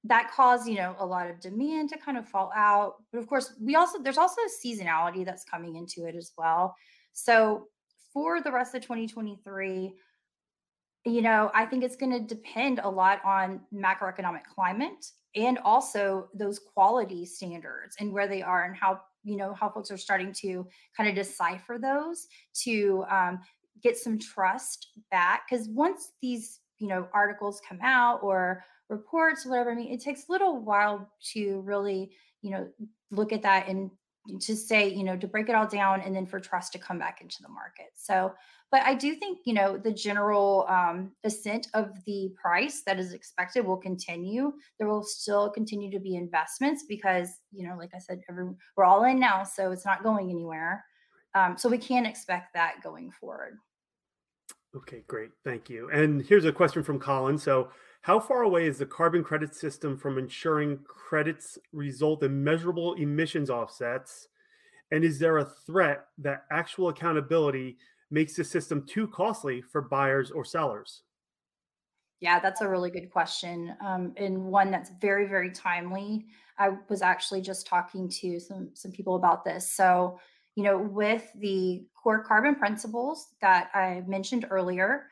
that 0.05 0.31
caused 0.31 0.67
you 0.67 0.75
know 0.77 0.95
a 0.99 1.05
lot 1.05 1.29
of 1.29 1.39
demand 1.41 1.89
to 1.89 1.97
kind 1.97 2.17
of 2.17 2.27
fall 2.27 2.51
out. 2.55 2.95
But 3.11 3.19
of 3.19 3.27
course, 3.27 3.53
we 3.59 3.75
also 3.75 3.99
there's 4.01 4.17
also 4.17 4.41
seasonality 4.65 5.25
that's 5.25 5.43
coming 5.43 5.75
into 5.75 6.05
it 6.07 6.15
as 6.15 6.31
well. 6.37 6.75
So 7.13 7.67
for 8.13 8.41
the 8.41 8.51
rest 8.51 8.73
of 8.75 8.81
2023 8.81 9.93
you 11.05 11.21
know, 11.21 11.51
I 11.53 11.65
think 11.65 11.83
it's 11.83 11.95
going 11.95 12.11
to 12.11 12.19
depend 12.19 12.79
a 12.83 12.89
lot 12.89 13.21
on 13.23 13.61
macroeconomic 13.73 14.43
climate 14.43 15.05
and 15.35 15.59
also 15.59 16.29
those 16.33 16.59
quality 16.59 17.25
standards 17.25 17.95
and 17.99 18.11
where 18.11 18.27
they 18.27 18.41
are 18.41 18.63
and 18.63 18.75
how, 18.75 19.01
you 19.23 19.37
know, 19.37 19.53
how 19.53 19.69
folks 19.69 19.91
are 19.91 19.97
starting 19.97 20.33
to 20.33 20.65
kind 20.97 21.07
of 21.09 21.15
decipher 21.15 21.77
those 21.77 22.27
to 22.63 23.05
um, 23.09 23.39
get 23.83 23.97
some 23.97 24.17
trust 24.17 24.87
back. 25.11 25.43
Because 25.49 25.67
once 25.69 26.13
these, 26.21 26.59
you 26.79 26.87
know, 26.87 27.07
articles 27.13 27.61
come 27.67 27.79
out 27.83 28.19
or 28.23 28.63
reports, 28.89 29.45
whatever, 29.45 29.71
I 29.71 29.75
mean, 29.75 29.91
it 29.91 30.01
takes 30.01 30.27
a 30.27 30.31
little 30.31 30.59
while 30.59 31.09
to 31.33 31.61
really, 31.61 32.11
you 32.41 32.51
know, 32.51 32.67
look 33.11 33.31
at 33.31 33.43
that 33.43 33.67
and 33.67 33.91
to 34.41 34.55
say, 34.55 34.89
you 34.89 35.03
know, 35.03 35.17
to 35.17 35.27
break 35.27 35.49
it 35.49 35.55
all 35.55 35.67
down 35.67 36.01
and 36.01 36.15
then 36.15 36.25
for 36.25 36.39
trust 36.39 36.71
to 36.73 36.79
come 36.79 36.97
back 36.97 37.21
into 37.21 37.43
the 37.43 37.49
market. 37.49 37.91
So, 37.95 38.33
but 38.75 38.83
I 38.83 38.93
do 38.93 39.15
think, 39.15 39.39
you 39.45 39.53
know, 39.53 39.77
the 39.77 39.93
general 39.93 40.65
um, 40.67 41.13
ascent 41.23 41.69
of 41.73 41.91
the 42.03 42.33
price 42.35 42.83
that 42.85 42.99
is 42.99 43.13
expected 43.13 43.65
will 43.65 43.77
continue. 43.77 44.51
There 44.77 44.89
will 44.89 45.01
still 45.01 45.49
continue 45.49 45.89
to 45.91 45.99
be 46.01 46.17
investments 46.17 46.83
because, 46.85 47.39
you 47.53 47.65
know, 47.65 47.77
like 47.77 47.91
I 47.95 47.99
said, 47.99 48.19
we're 48.75 48.83
all 48.83 49.05
in 49.05 49.17
now, 49.17 49.45
so 49.45 49.71
it's 49.71 49.85
not 49.85 50.03
going 50.03 50.29
anywhere. 50.29 50.83
Um, 51.35 51.57
so 51.57 51.69
we 51.69 51.77
can 51.77 52.05
expect 52.05 52.53
that 52.53 52.83
going 52.83 53.11
forward. 53.11 53.59
Okay, 54.75 55.05
great. 55.07 55.29
Thank 55.45 55.69
you. 55.69 55.89
And 55.89 56.25
here's 56.25 56.43
a 56.43 56.51
question 56.51 56.83
from 56.83 56.99
Colin. 56.99 57.37
So, 57.37 57.69
how 58.01 58.19
far 58.19 58.41
away 58.41 58.67
is 58.67 58.79
the 58.79 58.85
carbon 58.85 59.23
credit 59.23 59.55
system 59.55 59.97
from 59.97 60.17
ensuring 60.17 60.79
credits 60.85 61.57
result 61.71 62.23
in 62.23 62.43
measurable 62.43 62.95
emissions 62.95 63.49
offsets? 63.49 64.27
And 64.91 65.05
is 65.05 65.17
there 65.17 65.37
a 65.37 65.45
threat 65.65 66.07
that 66.17 66.43
actual 66.51 66.89
accountability 66.89 67.77
makes 68.11 68.35
the 68.35 68.43
system 68.43 68.85
too 68.87 69.07
costly 69.07 69.61
for 69.61 69.81
buyers 69.81 70.31
or 70.31 70.45
sellers? 70.45 71.03
Yeah, 72.21 72.39
that's 72.39 72.61
a 72.61 72.69
really 72.69 72.89
good 72.89 73.11
question, 73.11 73.75
um, 73.85 74.13
and 74.17 74.45
one 74.45 74.71
that's 74.71 74.89
very, 75.01 75.27
very 75.27 75.51
timely. 75.51 76.25
I 76.57 76.71
was 76.89 77.01
actually 77.01 77.41
just 77.41 77.67
talking 77.67 78.09
to 78.21 78.39
some 78.39 78.69
some 78.73 78.91
people 78.91 79.15
about 79.15 79.43
this. 79.43 79.73
So, 79.73 80.19
you 80.55 80.63
know, 80.63 80.77
with 80.77 81.29
the 81.35 81.85
core 81.93 82.23
carbon 82.23 82.55
principles 82.55 83.35
that 83.41 83.69
I 83.73 84.03
mentioned 84.07 84.45
earlier, 84.49 85.07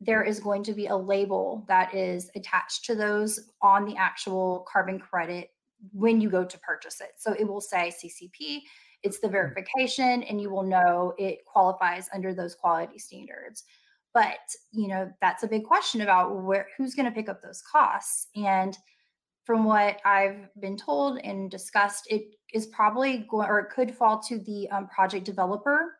there 0.00 0.22
is 0.22 0.40
going 0.40 0.64
to 0.64 0.72
be 0.72 0.86
a 0.86 0.96
label 0.96 1.64
that 1.68 1.94
is 1.94 2.30
attached 2.34 2.84
to 2.86 2.94
those 2.94 3.38
on 3.62 3.84
the 3.84 3.96
actual 3.96 4.66
carbon 4.70 4.98
credit 4.98 5.50
when 5.92 6.20
you 6.20 6.28
go 6.28 6.44
to 6.44 6.58
purchase 6.58 7.00
it. 7.00 7.12
So 7.16 7.32
it 7.38 7.44
will 7.44 7.60
say 7.60 7.92
CCP, 7.92 8.62
it's 9.02 9.20
the 9.20 9.28
verification, 9.28 10.22
and 10.24 10.40
you 10.40 10.50
will 10.50 10.62
know 10.62 11.14
it 11.18 11.44
qualifies 11.44 12.08
under 12.12 12.34
those 12.34 12.54
quality 12.54 12.98
standards. 12.98 13.64
But 14.12 14.38
you 14.72 14.88
know, 14.88 15.10
that's 15.20 15.42
a 15.42 15.48
big 15.48 15.64
question 15.64 16.00
about 16.00 16.42
where 16.42 16.66
who's 16.76 16.94
going 16.94 17.06
to 17.06 17.14
pick 17.14 17.28
up 17.28 17.40
those 17.42 17.62
costs. 17.62 18.28
And 18.34 18.76
from 19.44 19.64
what 19.64 20.00
I've 20.04 20.48
been 20.60 20.76
told 20.76 21.18
and 21.18 21.50
discussed, 21.50 22.06
it 22.10 22.34
is 22.52 22.66
probably 22.66 23.26
going 23.30 23.48
or 23.48 23.60
it 23.60 23.70
could 23.70 23.94
fall 23.94 24.20
to 24.22 24.38
the 24.38 24.68
um, 24.70 24.88
project 24.88 25.24
developer, 25.24 25.96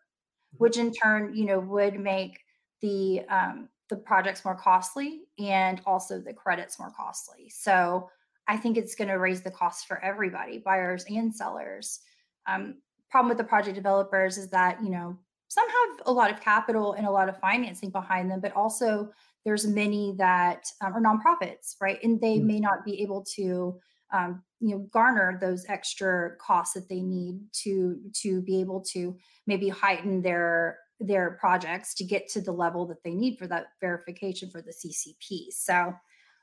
which 0.58 0.76
in 0.76 0.92
turn, 0.92 1.34
you 1.34 1.46
know, 1.46 1.60
would 1.60 1.98
make 1.98 2.40
the 2.80 3.22
um, 3.28 3.68
the 3.88 3.96
projects 3.96 4.44
more 4.44 4.54
costly 4.54 5.22
and 5.38 5.80
also 5.84 6.20
the 6.20 6.32
credits 6.32 6.78
more 6.78 6.92
costly. 6.96 7.50
So 7.50 8.08
I 8.48 8.56
think 8.56 8.76
it's 8.76 8.94
going 8.94 9.08
to 9.08 9.18
raise 9.18 9.42
the 9.42 9.50
cost 9.50 9.86
for 9.86 10.02
everybody, 10.02 10.58
buyers 10.58 11.04
and 11.08 11.34
sellers. 11.34 12.00
Um, 12.46 12.76
problem 13.10 13.28
with 13.28 13.38
the 13.38 13.44
project 13.44 13.74
developers 13.74 14.38
is 14.38 14.50
that 14.50 14.82
you 14.82 14.90
know 14.90 15.18
some 15.48 15.66
have 15.68 16.02
a 16.06 16.12
lot 16.12 16.30
of 16.30 16.40
capital 16.40 16.92
and 16.92 17.06
a 17.06 17.10
lot 17.10 17.28
of 17.28 17.38
financing 17.40 17.90
behind 17.90 18.30
them, 18.30 18.40
but 18.40 18.52
also 18.52 19.10
there's 19.44 19.66
many 19.66 20.14
that 20.16 20.64
um, 20.80 20.92
are 20.94 21.00
nonprofits, 21.00 21.74
right? 21.80 21.98
And 22.04 22.20
they 22.20 22.38
Mm. 22.38 22.46
may 22.46 22.60
not 22.60 22.84
be 22.84 23.02
able 23.02 23.24
to, 23.34 23.80
um, 24.12 24.44
you 24.60 24.76
know, 24.76 24.88
garner 24.92 25.38
those 25.40 25.64
extra 25.68 26.36
costs 26.36 26.74
that 26.74 26.88
they 26.88 27.00
need 27.00 27.40
to 27.64 28.00
to 28.22 28.42
be 28.42 28.60
able 28.60 28.80
to 28.92 29.16
maybe 29.46 29.68
heighten 29.68 30.22
their 30.22 30.78
their 31.00 31.32
projects 31.40 31.94
to 31.94 32.04
get 32.04 32.28
to 32.28 32.40
the 32.42 32.52
level 32.52 32.86
that 32.86 33.02
they 33.02 33.14
need 33.14 33.38
for 33.38 33.46
that 33.46 33.68
verification 33.80 34.50
for 34.50 34.60
the 34.62 34.72
CCP. 34.72 35.50
So, 35.50 35.94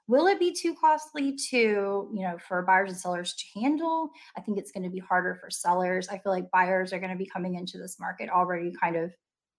will 0.08 0.28
it 0.28 0.40
be 0.40 0.54
too 0.54 0.74
costly 0.80 1.36
to 1.50 2.10
you 2.14 2.22
know 2.22 2.38
for 2.48 2.62
buyers 2.64 2.92
and 2.92 3.00
sellers 3.00 3.34
to 3.34 3.60
handle? 3.60 4.10
I 4.36 4.42
think 4.42 4.58
it's 4.58 4.72
going 4.72 4.84
to 4.84 4.90
be 4.90 5.00
harder 5.00 5.36
for 5.36 5.50
sellers. 5.50 6.08
I 6.10 6.18
feel 6.18 6.32
like 6.32 6.52
buyers 6.52 6.94
are 6.94 7.00
going 7.00 7.12
to 7.12 7.18
be 7.18 7.26
coming 7.26 7.56
into 7.56 7.78
this 7.78 8.00
market 8.00 8.30
already 8.30 8.74
kind 8.80 8.96
of 8.96 9.12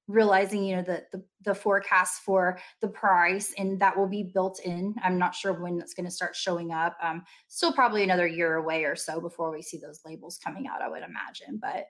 realizing 0.08 0.64
you 0.64 0.74
know 0.74 0.82
the, 0.82 1.04
the 1.12 1.22
the 1.44 1.54
forecast 1.54 2.22
for 2.22 2.58
the 2.80 2.88
price 2.88 3.52
and 3.58 3.78
that 3.78 3.94
will 3.94 4.08
be 4.08 4.22
built 4.22 4.58
in 4.64 4.94
i'm 5.02 5.18
not 5.18 5.34
sure 5.34 5.52
when 5.52 5.76
that's 5.76 5.92
going 5.92 6.06
to 6.06 6.11
start 6.11 6.34
showing 6.34 6.72
up 6.72 6.96
um 7.02 7.22
still 7.48 7.70
probably 7.74 8.02
another 8.02 8.26
year 8.26 8.54
away 8.54 8.84
or 8.84 8.96
so 8.96 9.20
before 9.20 9.52
we 9.52 9.61
see 9.61 9.76
those 9.76 10.00
labels 10.06 10.38
coming 10.42 10.66
out 10.66 10.80
i 10.80 10.88
would 10.88 11.02
imagine 11.02 11.61
but 11.61 11.88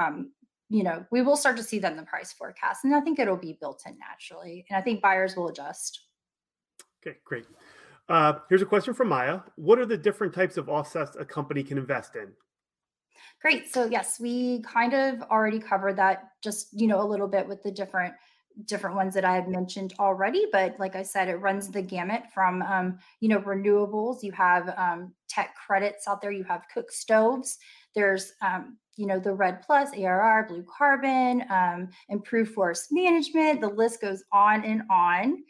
um 0.00 0.30
you 0.68 0.84
know 0.84 1.04
we 1.10 1.22
will 1.22 1.36
start 1.36 1.56
to 1.56 1.62
see 1.64 1.80
that 1.80 1.90
in 1.90 1.98
the 1.98 2.04
price 2.04 2.32
forecast 2.32 2.84
and 2.84 2.94
i 2.94 3.00
think 3.00 3.18
it'll 3.18 3.36
be 3.36 3.58
built 3.60 3.82
in 3.84 3.98
naturally 3.98 4.64
and 4.70 4.76
i 4.76 4.80
think 4.80 5.02
buyers 5.02 5.34
will 5.34 5.48
adjust 5.48 6.06
Okay, 7.06 7.18
great. 7.24 7.46
Uh, 8.08 8.34
here's 8.48 8.62
a 8.62 8.66
question 8.66 8.94
from 8.94 9.08
Maya. 9.08 9.40
What 9.56 9.78
are 9.78 9.86
the 9.86 9.96
different 9.96 10.32
types 10.32 10.56
of 10.56 10.68
offsets 10.68 11.16
a 11.16 11.24
company 11.24 11.62
can 11.62 11.78
invest 11.78 12.14
in? 12.14 12.32
Great. 13.42 13.72
So 13.72 13.86
yes, 13.86 14.18
we 14.20 14.62
kind 14.62 14.94
of 14.94 15.22
already 15.22 15.58
covered 15.58 15.96
that 15.96 16.30
just, 16.42 16.68
you 16.72 16.86
know, 16.86 17.02
a 17.02 17.06
little 17.06 17.28
bit 17.28 17.46
with 17.46 17.62
the 17.62 17.70
different 17.70 18.14
different 18.64 18.96
ones 18.96 19.12
that 19.12 19.24
I 19.24 19.34
had 19.34 19.48
mentioned 19.48 19.92
already, 19.98 20.46
but 20.50 20.76
like 20.78 20.96
I 20.96 21.02
said, 21.02 21.28
it 21.28 21.36
runs 21.36 21.68
the 21.68 21.82
gamut 21.82 22.22
from 22.32 22.62
um, 22.62 22.98
you 23.20 23.28
know, 23.28 23.40
renewables, 23.40 24.22
you 24.22 24.32
have 24.32 24.72
um 24.78 25.12
tech 25.28 25.54
credits 25.54 26.08
out 26.08 26.22
there, 26.22 26.32
you 26.32 26.44
have 26.44 26.62
cook 26.72 26.90
stoves, 26.90 27.58
there's 27.94 28.32
um, 28.40 28.78
you 28.96 29.06
know, 29.06 29.18
the 29.18 29.34
REDD+, 29.34 29.62
ARR, 29.68 30.46
blue 30.48 30.64
carbon, 30.64 31.44
um, 31.50 31.90
improved 32.08 32.54
forest 32.54 32.88
management, 32.90 33.60
the 33.60 33.68
list 33.68 34.00
goes 34.00 34.24
on 34.32 34.64
and 34.64 34.82
on. 34.90 35.42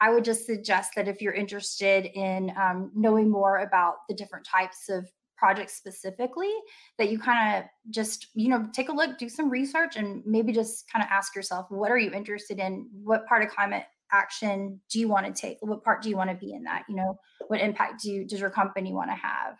I 0.00 0.10
would 0.10 0.24
just 0.24 0.46
suggest 0.46 0.92
that 0.96 1.08
if 1.08 1.20
you're 1.20 1.34
interested 1.34 2.06
in 2.06 2.52
um, 2.56 2.90
knowing 2.94 3.30
more 3.30 3.58
about 3.58 3.96
the 4.08 4.14
different 4.14 4.46
types 4.46 4.88
of 4.88 5.06
projects 5.36 5.74
specifically, 5.74 6.52
that 6.98 7.10
you 7.10 7.18
kind 7.18 7.56
of 7.56 7.64
just, 7.90 8.28
you 8.34 8.48
know, 8.48 8.68
take 8.74 8.88
a 8.88 8.92
look, 8.92 9.18
do 9.18 9.28
some 9.28 9.50
research, 9.50 9.96
and 9.96 10.22
maybe 10.26 10.52
just 10.52 10.90
kind 10.90 11.02
of 11.02 11.08
ask 11.10 11.34
yourself, 11.34 11.66
what 11.70 11.90
are 11.90 11.98
you 11.98 12.12
interested 12.12 12.58
in? 12.58 12.88
What 13.02 13.26
part 13.26 13.42
of 13.42 13.50
climate 13.50 13.84
action 14.12 14.80
do 14.90 14.98
you 14.98 15.08
want 15.08 15.26
to 15.26 15.32
take? 15.32 15.58
What 15.60 15.82
part 15.82 16.02
do 16.02 16.08
you 16.08 16.16
want 16.16 16.30
to 16.30 16.36
be 16.36 16.52
in 16.52 16.64
that? 16.64 16.84
You 16.88 16.96
know, 16.96 17.18
what 17.48 17.60
impact 17.60 18.02
do 18.02 18.10
you, 18.10 18.26
does 18.26 18.40
your 18.40 18.50
company 18.50 18.92
want 18.92 19.10
to 19.10 19.16
have? 19.16 19.56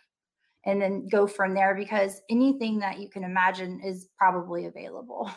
And 0.65 0.79
then 0.79 1.07
go 1.07 1.25
from 1.25 1.55
there 1.55 1.73
because 1.73 2.21
anything 2.29 2.79
that 2.79 2.99
you 2.99 3.09
can 3.09 3.23
imagine 3.23 3.81
is 3.83 4.07
probably 4.17 4.67
available. 4.67 5.31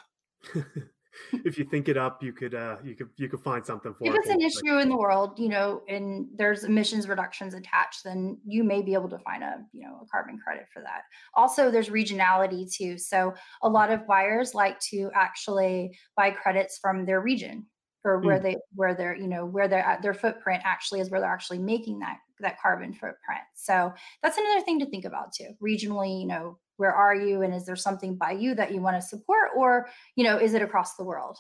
if 1.45 1.59
you 1.59 1.65
think 1.65 1.89
it 1.89 1.97
up, 1.97 2.23
you 2.23 2.33
could 2.33 2.55
uh, 2.55 2.77
you 2.85 2.95
could 2.95 3.09
you 3.17 3.29
could 3.29 3.41
find 3.41 3.65
something 3.65 3.95
for 3.95 4.09
if 4.09 4.15
it. 4.15 4.19
it's 4.19 4.29
an 4.29 4.41
issue 4.41 4.79
in 4.79 4.89
the 4.89 4.97
world, 4.97 5.39
you 5.39 5.49
know, 5.49 5.83
and 5.89 6.27
there's 6.37 6.65
emissions 6.65 7.09
reductions 7.09 7.55
attached, 7.55 8.05
then 8.05 8.39
you 8.45 8.65
may 8.65 8.83
be 8.83 8.95
able 8.95 9.09
to 9.11 9.19
find 9.19 9.43
a 9.43 9.57
you 9.73 9.83
know 9.83 10.01
a 10.03 10.07
carbon 10.07 10.39
credit 10.39 10.67
for 10.73 10.83
that. 10.83 11.03
Also, 11.35 11.71
there's 11.71 11.89
regionality 11.89 12.73
too. 12.73 12.99
So 12.99 13.35
a 13.63 13.69
lot 13.69 13.91
of 13.91 14.07
buyers 14.07 14.55
like 14.55 14.79
to 14.91 15.11
actually 15.15 15.97
buy 16.17 16.31
credits 16.31 16.79
from 16.79 17.05
their 17.05 17.21
region 17.21 17.67
or 18.05 18.21
where 18.21 18.39
Mm. 18.39 18.43
they 18.43 18.57
where 18.75 18.95
they're 18.95 19.17
you 19.17 19.29
know 19.29 19.47
where 19.47 19.69
they're 19.69 19.85
at 19.85 20.03
their 20.03 20.15
footprint 20.15 20.63
actually 20.65 21.01
is 21.01 21.11
where 21.11 21.21
they're 21.21 21.33
actually 21.33 21.59
making 21.59 22.01
that 22.01 22.19
that 22.41 22.61
carbon 22.61 22.93
footprint. 22.93 23.43
So 23.55 23.93
that's 24.23 24.39
another 24.39 24.61
thing 24.63 24.81
to 24.81 24.87
think 24.87 25.05
about 25.05 25.33
too. 25.33 25.55
Regionally, 25.63 26.21
you 26.21 26.27
know, 26.27 26.59
where 26.77 26.93
are 26.93 27.15
you 27.15 27.43
and 27.43 27.55
is 27.55 27.65
there 27.65 27.77
something 27.77 28.17
by 28.17 28.33
you 28.33 28.55
that 28.55 28.73
you 28.73 28.81
want 28.81 28.97
to 28.97 29.03
support 29.03 29.51
or 29.57 29.89
you 30.17 30.25
know 30.25 30.37
is 30.39 30.55
it 30.55 30.63
across 30.63 30.97
the 30.97 31.05
world 31.05 31.37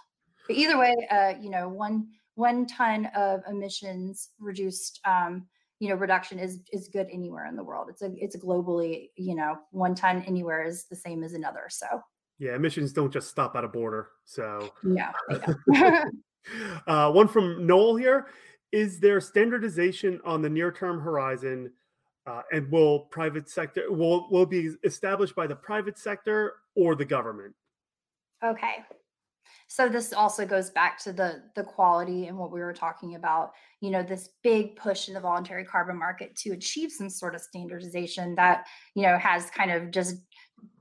but 0.46 0.56
either 0.56 0.78
way 0.78 0.94
uh, 1.10 1.34
you 1.40 1.50
know 1.50 1.68
one 1.68 2.06
one 2.34 2.66
ton 2.66 3.06
of 3.14 3.40
emissions 3.48 4.30
reduced 4.38 5.00
um, 5.04 5.46
you 5.80 5.88
know 5.88 5.94
reduction 5.94 6.38
is 6.38 6.60
is 6.72 6.88
good 6.88 7.08
anywhere 7.12 7.46
in 7.46 7.56
the 7.56 7.64
world 7.64 7.88
it's 7.90 8.02
a 8.02 8.12
it's 8.16 8.34
a 8.34 8.38
globally 8.38 9.10
you 9.16 9.34
know 9.34 9.56
one 9.70 9.94
ton 9.94 10.22
anywhere 10.26 10.64
is 10.64 10.84
the 10.86 10.96
same 10.96 11.22
as 11.22 11.34
another 11.34 11.66
so 11.68 11.86
Yeah, 12.38 12.56
emissions 12.56 12.92
don't 12.92 13.12
just 13.12 13.28
stop 13.28 13.54
at 13.56 13.64
a 13.64 13.68
border. 13.68 14.08
So 14.24 14.72
yeah, 14.82 15.12
yeah. 15.72 16.04
uh, 16.86 17.10
one 17.12 17.28
from 17.28 17.66
Noel 17.66 17.96
here. 17.96 18.26
Is 18.72 18.98
there 18.98 19.20
standardization 19.20 20.20
on 20.24 20.42
the 20.42 20.48
near 20.48 20.72
term 20.72 21.00
horizon? 21.00 21.72
Uh, 22.26 22.40
and 22.52 22.70
will 22.70 23.00
private 23.00 23.50
sector 23.50 23.92
will 23.92 24.26
will 24.30 24.46
be 24.46 24.70
established 24.82 25.34
by 25.34 25.46
the 25.46 25.54
private 25.54 25.98
sector 25.98 26.54
or 26.74 26.94
the 26.94 27.04
government? 27.04 27.54
Okay. 28.42 28.76
So 29.66 29.88
this 29.88 30.12
also 30.12 30.46
goes 30.46 30.70
back 30.70 30.98
to 31.00 31.12
the 31.12 31.42
the 31.54 31.64
quality 31.64 32.26
and 32.26 32.38
what 32.38 32.52
we 32.52 32.60
were 32.60 32.72
talking 32.72 33.14
about, 33.14 33.52
you 33.80 33.90
know, 33.90 34.02
this 34.02 34.30
big 34.42 34.76
push 34.76 35.08
in 35.08 35.14
the 35.14 35.20
voluntary 35.20 35.64
carbon 35.64 35.98
market 35.98 36.36
to 36.36 36.52
achieve 36.52 36.92
some 36.92 37.10
sort 37.10 37.34
of 37.34 37.40
standardization 37.40 38.34
that, 38.36 38.66
you 38.94 39.02
know, 39.02 39.18
has 39.18 39.50
kind 39.50 39.70
of 39.70 39.90
just 39.90 40.16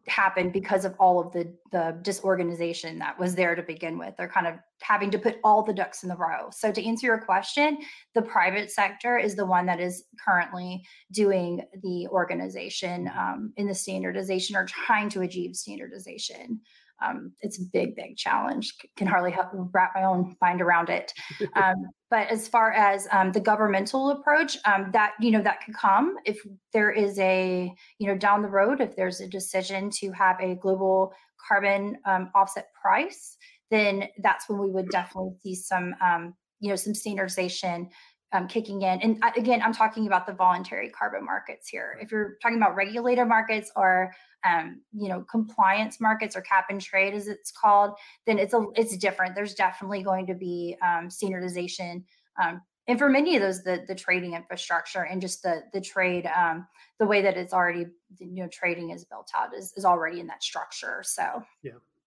happened 0.07 0.51
because 0.51 0.85
of 0.85 0.95
all 0.99 1.19
of 1.19 1.31
the 1.31 1.53
the 1.71 1.97
disorganization 2.01 2.99
that 2.99 3.17
was 3.17 3.35
there 3.35 3.55
to 3.55 3.63
begin 3.63 3.97
with. 3.97 4.13
They're 4.17 4.27
kind 4.27 4.47
of 4.47 4.55
having 4.81 5.09
to 5.11 5.19
put 5.19 5.37
all 5.43 5.63
the 5.63 5.73
ducks 5.73 6.03
in 6.03 6.09
the 6.09 6.15
row. 6.15 6.49
So 6.51 6.71
to 6.71 6.85
answer 6.85 7.07
your 7.07 7.19
question, 7.19 7.79
the 8.13 8.21
private 8.21 8.69
sector 8.69 9.17
is 9.17 9.35
the 9.35 9.45
one 9.45 9.65
that 9.67 9.79
is 9.79 10.03
currently 10.23 10.85
doing 11.11 11.61
the 11.81 12.07
organization 12.09 13.09
um, 13.17 13.53
in 13.55 13.67
the 13.67 13.75
standardization 13.75 14.55
or 14.55 14.65
trying 14.65 15.09
to 15.09 15.21
achieve 15.21 15.55
standardization 15.55 16.59
um, 17.03 17.33
it's 17.41 17.59
a 17.59 17.65
big, 17.71 17.95
big 17.95 18.17
challenge. 18.17 18.75
Can 18.95 19.07
hardly 19.07 19.31
help 19.31 19.49
wrap 19.53 19.91
my 19.95 20.03
own 20.03 20.35
mind 20.41 20.61
around 20.61 20.89
it. 20.89 21.13
Um, 21.55 21.85
but 22.13 22.29
as 22.29 22.47
far 22.47 22.71
as 22.73 23.07
um, 23.11 23.31
the 23.31 23.39
governmental 23.39 24.11
approach, 24.11 24.55
um, 24.65 24.91
that 24.93 25.13
you 25.19 25.31
know 25.31 25.41
that 25.41 25.65
could 25.65 25.73
come 25.73 26.15
if 26.25 26.37
there 26.71 26.91
is 26.91 27.17
a 27.17 27.73
you 27.97 28.07
know 28.07 28.15
down 28.15 28.43
the 28.43 28.47
road 28.47 28.81
if 28.81 28.95
there's 28.95 29.19
a 29.19 29.27
decision 29.27 29.89
to 29.89 30.11
have 30.11 30.35
a 30.39 30.53
global 30.53 31.11
carbon 31.47 31.97
um, 32.05 32.29
offset 32.35 32.67
price, 32.79 33.35
then 33.71 34.03
that's 34.21 34.47
when 34.47 34.59
we 34.59 34.69
would 34.69 34.89
definitely 34.89 35.33
see 35.41 35.55
some 35.55 35.95
um, 36.05 36.35
you 36.59 36.69
know 36.69 36.75
some 36.75 36.93
standardization 36.93 37.89
um, 38.33 38.47
kicking 38.47 38.81
in. 38.81 39.01
And 39.01 39.23
again, 39.37 39.61
I'm 39.61 39.73
talking 39.73 40.07
about 40.07 40.25
the 40.25 40.33
voluntary 40.33 40.89
carbon 40.89 41.23
markets 41.23 41.69
here. 41.69 41.97
If 42.01 42.11
you're 42.11 42.37
talking 42.41 42.57
about 42.57 42.75
regulated 42.75 43.27
markets 43.27 43.71
or 43.75 44.13
um, 44.45 44.81
you 44.91 45.07
know 45.07 45.21
compliance 45.21 46.01
markets 46.01 46.35
or 46.35 46.41
cap 46.41 46.65
and 46.69 46.81
trade 46.81 47.13
as 47.13 47.27
it's 47.27 47.51
called, 47.51 47.91
then 48.25 48.39
it's 48.39 48.53
a 48.53 48.65
it's 48.75 48.97
different. 48.97 49.35
There's 49.35 49.53
definitely 49.53 50.03
going 50.03 50.27
to 50.27 50.33
be 50.33 50.75
um, 50.85 51.09
standardization. 51.09 52.03
Um, 52.41 52.61
and 52.87 52.99
for 52.99 53.07
many 53.07 53.35
of 53.37 53.41
those, 53.41 53.63
the 53.63 53.85
the 53.87 53.95
trading 53.95 54.33
infrastructure 54.33 55.03
and 55.03 55.21
just 55.21 55.43
the 55.43 55.61
the 55.71 55.79
trade, 55.79 56.25
um, 56.25 56.67
the 56.99 57.05
way 57.05 57.21
that 57.21 57.37
it's 57.37 57.53
already 57.53 57.85
you 58.19 58.43
know 58.43 58.49
trading 58.51 58.89
is 58.89 59.05
built 59.05 59.29
out 59.37 59.55
is 59.55 59.73
is 59.77 59.85
already 59.85 60.19
in 60.19 60.27
that 60.27 60.43
structure. 60.43 61.01
So 61.03 61.43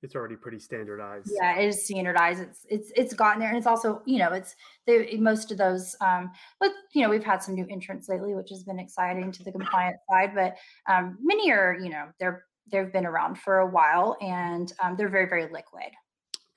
It's 0.02 0.14
already 0.14 0.36
pretty 0.36 0.58
standardized. 0.58 1.32
yeah, 1.40 1.58
it 1.58 1.68
is 1.68 1.84
standardized. 1.84 2.42
It's 2.42 2.66
it's 2.68 2.92
it's 2.94 3.14
gotten 3.14 3.40
there, 3.40 3.48
and 3.48 3.56
it's 3.56 3.66
also 3.66 4.02
you 4.04 4.18
know 4.18 4.32
it's 4.32 4.54
the 4.86 5.16
most 5.18 5.50
of 5.50 5.58
those. 5.58 5.96
Um, 6.00 6.30
but 6.60 6.72
you 6.92 7.02
know 7.02 7.08
we've 7.08 7.24
had 7.24 7.42
some 7.42 7.54
new 7.54 7.66
entrants 7.70 8.08
lately, 8.08 8.34
which 8.34 8.50
has 8.50 8.62
been 8.62 8.78
exciting 8.78 9.32
to 9.32 9.42
the 9.42 9.52
compliance 9.52 9.98
side. 10.10 10.32
But 10.34 10.56
um, 10.88 11.18
many 11.20 11.50
are 11.50 11.76
you 11.80 11.88
know 11.88 12.06
they're 12.20 12.44
they've 12.70 12.92
been 12.92 13.06
around 13.06 13.38
for 13.38 13.58
a 13.58 13.66
while, 13.66 14.16
and 14.20 14.72
um, 14.82 14.96
they're 14.96 15.08
very 15.08 15.28
very 15.28 15.44
liquid. 15.44 15.90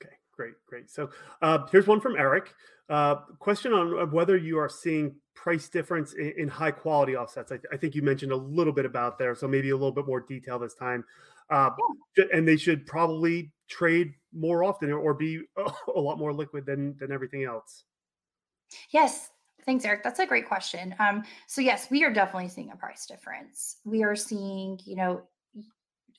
Okay, 0.02 0.14
great, 0.32 0.54
great. 0.66 0.90
So 0.90 1.10
uh, 1.40 1.66
here's 1.72 1.86
one 1.86 2.00
from 2.00 2.16
Eric. 2.16 2.52
Uh, 2.90 3.14
question 3.38 3.72
on 3.72 3.98
uh, 3.98 4.06
whether 4.06 4.36
you 4.36 4.58
are 4.58 4.68
seeing 4.68 5.14
price 5.34 5.68
difference 5.68 6.12
in, 6.14 6.34
in 6.36 6.48
high 6.48 6.72
quality 6.72 7.16
offsets. 7.16 7.52
I, 7.52 7.58
I 7.72 7.76
think 7.76 7.94
you 7.94 8.02
mentioned 8.02 8.32
a 8.32 8.36
little 8.36 8.72
bit 8.72 8.84
about 8.84 9.18
there, 9.18 9.34
so 9.34 9.46
maybe 9.46 9.70
a 9.70 9.76
little 9.76 9.92
bit 9.92 10.06
more 10.06 10.20
detail 10.20 10.58
this 10.58 10.74
time. 10.74 11.04
Uh, 11.50 11.70
ju- 12.16 12.28
And 12.32 12.46
they 12.46 12.56
should 12.56 12.86
probably 12.86 13.52
trade 13.68 14.14
more 14.32 14.64
often 14.64 14.90
or, 14.90 14.98
or 14.98 15.14
be 15.14 15.42
a 15.96 16.00
lot 16.00 16.18
more 16.18 16.32
liquid 16.32 16.64
than 16.66 16.96
than 16.98 17.12
everything 17.12 17.44
else. 17.44 17.84
Yes. 18.90 19.30
Thanks, 19.66 19.84
Eric. 19.84 20.02
That's 20.02 20.20
a 20.20 20.26
great 20.26 20.46
question. 20.48 20.94
Um, 20.98 21.22
so 21.46 21.60
yes, 21.60 21.88
we 21.90 22.02
are 22.02 22.12
definitely 22.12 22.48
seeing 22.48 22.70
a 22.70 22.76
price 22.76 23.04
difference. 23.06 23.76
We 23.84 24.02
are 24.04 24.16
seeing, 24.16 24.80
you 24.84 24.96
know, 24.96 25.22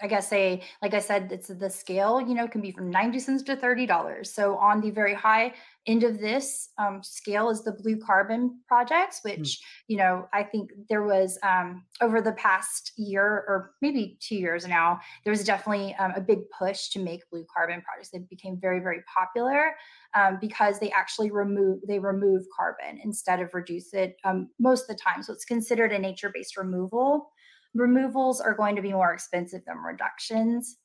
I 0.02 0.08
guess 0.08 0.32
a 0.34 0.62
like 0.82 0.94
I 0.94 1.00
said, 1.00 1.32
it's 1.32 1.48
the 1.48 1.70
scale, 1.70 2.20
you 2.20 2.34
know, 2.34 2.48
can 2.48 2.62
be 2.62 2.72
from 2.72 2.90
90 2.90 3.20
cents 3.20 3.44
to 3.44 3.56
$30. 3.56 4.26
So 4.26 4.58
on 4.58 4.82
the 4.82 4.92
very 4.92 5.14
high 5.14 5.54
end 5.88 6.04
of 6.04 6.20
this 6.20 6.70
um, 6.78 7.02
scale 7.02 7.50
is 7.50 7.64
the 7.64 7.72
blue 7.72 7.98
carbon 7.98 8.60
projects, 8.68 9.22
which, 9.24 9.60
you 9.88 9.98
know, 9.98 10.28
I 10.32 10.44
think 10.44 10.70
there 10.90 11.04
was 11.04 11.40
um, 11.44 11.86
over 12.02 12.22
the 12.22 12.34
past 12.34 12.92
year 12.98 13.24
or 13.48 13.74
maybe 13.82 14.18
two 14.20 14.36
years 14.36 14.68
now, 14.68 15.00
there 15.24 15.32
was 15.32 15.44
definitely 15.44 15.96
um, 15.96 16.14
a 16.16 16.22
big 16.22 16.40
push 16.58 16.90
to 16.90 17.00
make 17.00 17.28
blue 17.32 17.46
carbon 17.56 17.82
projects. 17.82 18.10
They 18.12 18.20
became 18.20 18.60
very, 18.60 18.80
very 18.80 19.02
popular 19.14 19.76
um, 20.16 20.38
because 20.40 20.80
they 20.80 20.92
actually 20.92 21.32
remove 21.32 21.80
they 21.88 22.00
remove 22.00 22.44
carbon 22.56 23.00
instead 23.04 23.40
of 23.40 23.54
reduce 23.54 23.94
it 23.94 24.18
um, 24.24 24.50
most 24.60 24.84
of 24.84 24.96
the 24.96 25.02
time. 25.02 25.24
So 25.24 25.34
it's 25.34 25.46
considered 25.46 25.92
a 25.92 26.00
nature-based 26.00 26.58
removal. 26.58 27.32
Removals 27.74 28.42
are 28.42 28.54
going 28.54 28.76
to 28.76 28.82
be 28.82 28.92
more 28.92 29.14
expensive 29.14 29.62
than 29.66 29.78
reductions. 29.78 30.78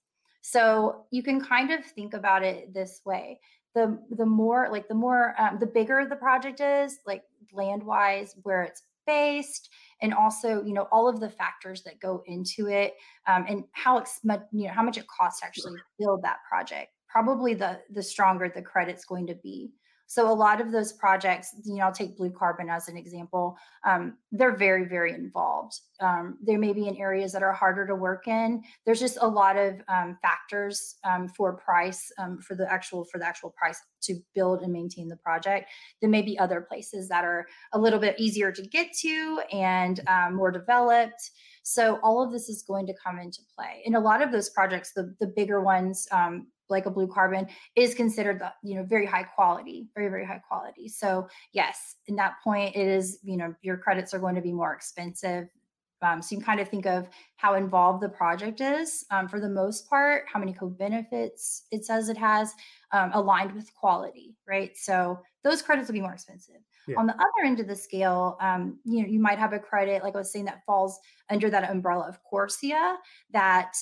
So 0.42 1.06
you 1.10 1.22
can 1.22 1.40
kind 1.40 1.72
of 1.72 1.84
think 1.84 2.14
about 2.14 2.44
it 2.44 2.72
this 2.72 3.00
way: 3.04 3.40
the 3.74 3.98
the 4.10 4.26
more 4.26 4.68
like 4.70 4.88
the 4.88 4.94
more 4.94 5.34
um, 5.38 5.58
the 5.58 5.66
bigger 5.66 6.06
the 6.08 6.16
project 6.16 6.60
is, 6.60 6.98
like 7.06 7.22
land 7.52 7.82
wise, 7.82 8.36
where 8.42 8.62
it's 8.62 8.82
based, 9.06 9.70
and 10.02 10.14
also 10.14 10.62
you 10.64 10.74
know 10.74 10.88
all 10.92 11.08
of 11.08 11.20
the 11.20 11.30
factors 11.30 11.82
that 11.82 12.00
go 12.00 12.22
into 12.26 12.68
it, 12.68 12.94
um, 13.26 13.46
and 13.48 13.64
how 13.72 13.98
ex- 13.98 14.20
mu- 14.22 14.36
you 14.52 14.68
know 14.68 14.72
how 14.72 14.82
much 14.82 14.98
it 14.98 15.06
costs 15.08 15.40
to 15.40 15.46
actually 15.46 15.78
build 15.98 16.22
that 16.22 16.38
project 16.48 16.90
probably 17.16 17.54
the 17.54 17.80
the 17.90 18.02
stronger 18.02 18.52
the 18.54 18.60
credit's 18.62 19.04
going 19.04 19.26
to 19.26 19.34
be. 19.36 19.72
So 20.06 20.30
a 20.30 20.34
lot 20.34 20.60
of 20.60 20.70
those 20.70 20.92
projects, 20.92 21.54
you 21.64 21.76
know, 21.76 21.84
I'll 21.84 21.92
take 21.92 22.16
blue 22.16 22.30
carbon 22.30 22.68
as 22.70 22.88
an 22.88 22.96
example. 22.96 23.56
Um, 23.84 24.18
they're 24.30 24.56
very, 24.56 24.84
very 24.86 25.12
involved. 25.12 25.80
Um, 26.00 26.38
there 26.42 26.58
may 26.58 26.72
be 26.72 26.86
in 26.86 26.96
areas 26.96 27.32
that 27.32 27.42
are 27.42 27.52
harder 27.52 27.86
to 27.86 27.94
work 27.94 28.28
in. 28.28 28.62
There's 28.84 29.00
just 29.00 29.18
a 29.20 29.26
lot 29.26 29.56
of 29.56 29.74
um, 29.88 30.16
factors 30.22 30.96
um, 31.04 31.28
for 31.28 31.54
price 31.54 32.12
um, 32.18 32.38
for 32.38 32.54
the 32.54 32.70
actual 32.70 33.04
for 33.04 33.18
the 33.18 33.26
actual 33.26 33.50
price 33.50 33.80
to 34.02 34.14
build 34.34 34.62
and 34.62 34.72
maintain 34.72 35.08
the 35.08 35.16
project. 35.16 35.70
There 36.00 36.10
may 36.10 36.22
be 36.22 36.38
other 36.38 36.60
places 36.60 37.08
that 37.08 37.24
are 37.24 37.46
a 37.72 37.78
little 37.78 37.98
bit 37.98 38.18
easier 38.18 38.52
to 38.52 38.62
get 38.62 38.92
to 39.00 39.40
and 39.52 40.00
um, 40.08 40.34
more 40.34 40.50
developed. 40.50 41.30
So 41.62 41.98
all 42.02 42.22
of 42.22 42.30
this 42.30 42.48
is 42.48 42.62
going 42.62 42.86
to 42.86 42.94
come 42.94 43.18
into 43.18 43.40
play. 43.56 43.82
In 43.84 43.96
a 43.96 44.00
lot 44.00 44.22
of 44.22 44.30
those 44.30 44.50
projects, 44.50 44.92
the 44.92 45.14
the 45.18 45.26
bigger 45.26 45.60
ones, 45.60 46.06
um, 46.12 46.46
like 46.68 46.86
a 46.86 46.90
blue 46.90 47.06
carbon, 47.06 47.46
is 47.74 47.94
considered 47.94 48.40
the, 48.40 48.52
you 48.62 48.76
know 48.76 48.84
very 48.84 49.06
high 49.06 49.22
quality, 49.22 49.86
very 49.94 50.08
very 50.08 50.24
high 50.24 50.40
quality. 50.48 50.88
So 50.88 51.28
yes, 51.52 51.96
in 52.06 52.16
that 52.16 52.34
point, 52.42 52.76
it 52.76 52.86
is 52.86 53.18
you 53.22 53.36
know 53.36 53.54
your 53.62 53.76
credits 53.76 54.14
are 54.14 54.18
going 54.18 54.34
to 54.34 54.40
be 54.40 54.52
more 54.52 54.72
expensive. 54.72 55.48
Um, 56.02 56.20
so 56.20 56.34
you 56.34 56.38
can 56.38 56.44
kind 56.46 56.60
of 56.60 56.68
think 56.68 56.86
of 56.86 57.08
how 57.36 57.54
involved 57.54 58.02
the 58.02 58.08
project 58.08 58.60
is. 58.60 59.06
Um, 59.10 59.28
for 59.28 59.40
the 59.40 59.48
most 59.48 59.88
part, 59.88 60.24
how 60.30 60.38
many 60.38 60.52
co-benefits 60.52 61.64
it 61.70 61.86
says 61.86 62.08
it 62.08 62.18
has, 62.18 62.52
um, 62.92 63.10
aligned 63.14 63.52
with 63.52 63.74
quality, 63.74 64.36
right? 64.46 64.76
So 64.76 65.18
those 65.42 65.62
credits 65.62 65.88
will 65.88 65.94
be 65.94 66.02
more 66.02 66.12
expensive. 66.12 66.60
Yeah. 66.86 66.96
On 66.98 67.06
the 67.06 67.14
other 67.14 67.44
end 67.44 67.60
of 67.60 67.66
the 67.66 67.74
scale, 67.74 68.36
um, 68.40 68.78
you 68.84 69.02
know, 69.02 69.08
you 69.08 69.18
might 69.18 69.38
have 69.38 69.52
a 69.52 69.58
credit, 69.58 70.02
like 70.02 70.14
I 70.14 70.18
was 70.18 70.30
saying, 70.30 70.44
that 70.44 70.64
falls 70.64 70.98
under 71.30 71.50
that 71.50 71.68
umbrella 71.70 72.06
of 72.08 72.18
CORSIA 72.30 72.96
that 73.32 73.72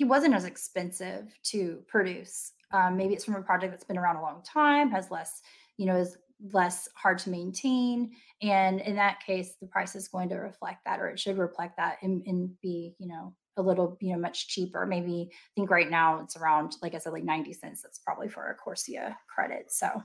it 0.00 0.04
wasn't 0.08 0.34
as 0.34 0.44
expensive 0.44 1.32
to 1.44 1.82
produce. 1.86 2.52
Um, 2.72 2.96
maybe 2.96 3.14
it's 3.14 3.24
from 3.24 3.36
a 3.36 3.42
project 3.42 3.72
that's 3.72 3.84
been 3.84 3.98
around 3.98 4.16
a 4.16 4.22
long 4.22 4.42
time, 4.42 4.90
has 4.90 5.10
less, 5.10 5.40
you 5.76 5.86
know, 5.86 5.96
is 5.96 6.16
less 6.52 6.88
hard 6.94 7.18
to 7.18 7.30
maintain, 7.30 8.12
and 8.40 8.80
in 8.80 8.96
that 8.96 9.20
case, 9.24 9.56
the 9.60 9.66
price 9.66 9.94
is 9.94 10.08
going 10.08 10.30
to 10.30 10.36
reflect 10.36 10.84
that, 10.86 11.00
or 11.00 11.08
it 11.08 11.18
should 11.18 11.36
reflect 11.36 11.76
that, 11.76 11.98
and, 12.02 12.22
and 12.26 12.50
be, 12.62 12.94
you 12.98 13.08
know, 13.08 13.34
a 13.56 13.62
little, 13.62 13.98
you 14.00 14.12
know, 14.12 14.18
much 14.18 14.48
cheaper. 14.48 14.86
Maybe 14.86 15.28
I 15.30 15.50
think 15.54 15.70
right 15.70 15.90
now 15.90 16.20
it's 16.20 16.36
around, 16.36 16.76
like 16.80 16.94
I 16.94 16.98
said, 16.98 17.12
like 17.12 17.24
90 17.24 17.52
cents. 17.52 17.82
That's 17.82 17.98
probably 17.98 18.28
for 18.28 18.50
a 18.50 18.56
CORSIA 18.56 19.14
credit. 19.34 19.70
So 19.70 20.02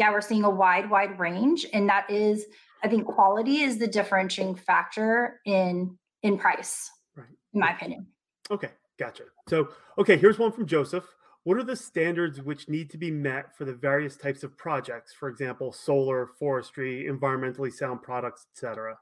yeah, 0.00 0.10
we're 0.10 0.22
seeing 0.22 0.44
a 0.44 0.50
wide, 0.50 0.90
wide 0.90 1.18
range. 1.20 1.66
And 1.72 1.88
that 1.90 2.10
is, 2.10 2.46
I 2.82 2.88
think 2.88 3.06
quality 3.06 3.60
is 3.60 3.78
the 3.78 3.86
differentiating 3.86 4.56
factor 4.56 5.40
in 5.44 5.98
in 6.22 6.38
price, 6.38 6.90
right. 7.16 7.28
in 7.54 7.60
my 7.60 7.72
opinion. 7.72 8.06
Okay, 8.50 8.68
gotcha. 9.00 9.24
So 9.48 9.70
okay, 9.98 10.16
here's 10.16 10.38
one 10.38 10.52
from 10.52 10.66
Joseph. 10.66 11.04
What 11.44 11.56
are 11.56 11.64
the 11.64 11.74
standards 11.74 12.42
which 12.42 12.68
need 12.68 12.90
to 12.90 12.98
be 12.98 13.10
met 13.10 13.56
for 13.56 13.64
the 13.64 13.72
various 13.72 14.16
types 14.16 14.44
of 14.44 14.56
projects? 14.58 15.14
For 15.14 15.28
example, 15.28 15.72
solar, 15.72 16.28
forestry, 16.38 17.08
environmentally 17.10 17.72
sound 17.72 18.02
products, 18.02 18.46
etc. 18.54 18.98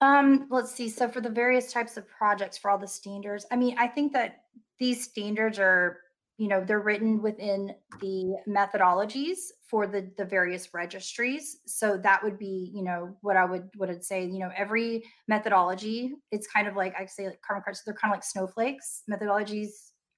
Um, 0.00 0.46
let's 0.48 0.72
see. 0.72 0.88
So 0.88 1.08
for 1.08 1.20
the 1.20 1.28
various 1.28 1.72
types 1.72 1.96
of 1.96 2.08
projects 2.08 2.56
for 2.56 2.70
all 2.70 2.78
the 2.78 2.86
standards, 2.86 3.46
I 3.50 3.56
mean, 3.56 3.76
I 3.78 3.88
think 3.88 4.12
that 4.12 4.42
these 4.78 5.02
standards 5.02 5.58
are, 5.58 5.98
you 6.36 6.46
know, 6.46 6.64
they're 6.64 6.78
written 6.78 7.20
within 7.20 7.74
the 8.00 8.36
methodologies 8.46 9.38
for 9.68 9.86
the 9.86 10.10
the 10.16 10.24
various 10.24 10.72
registries. 10.72 11.58
So 11.66 11.96
that 11.98 12.22
would 12.22 12.38
be, 12.38 12.70
you 12.74 12.82
know, 12.82 13.16
what 13.20 13.36
I 13.36 13.44
would 13.44 13.68
what 13.76 13.90
I'd 13.90 14.04
say, 14.04 14.24
you 14.24 14.38
know, 14.38 14.50
every 14.56 15.04
methodology, 15.28 16.14
it's 16.32 16.46
kind 16.46 16.66
of 16.66 16.76
like 16.76 16.94
I 16.98 17.06
say 17.06 17.26
like 17.26 17.40
carbon 17.42 17.62
credits, 17.62 17.82
they're 17.84 17.94
kind 17.94 18.12
of 18.12 18.16
like 18.16 18.24
snowflakes. 18.24 19.02
Methodologies 19.10 19.68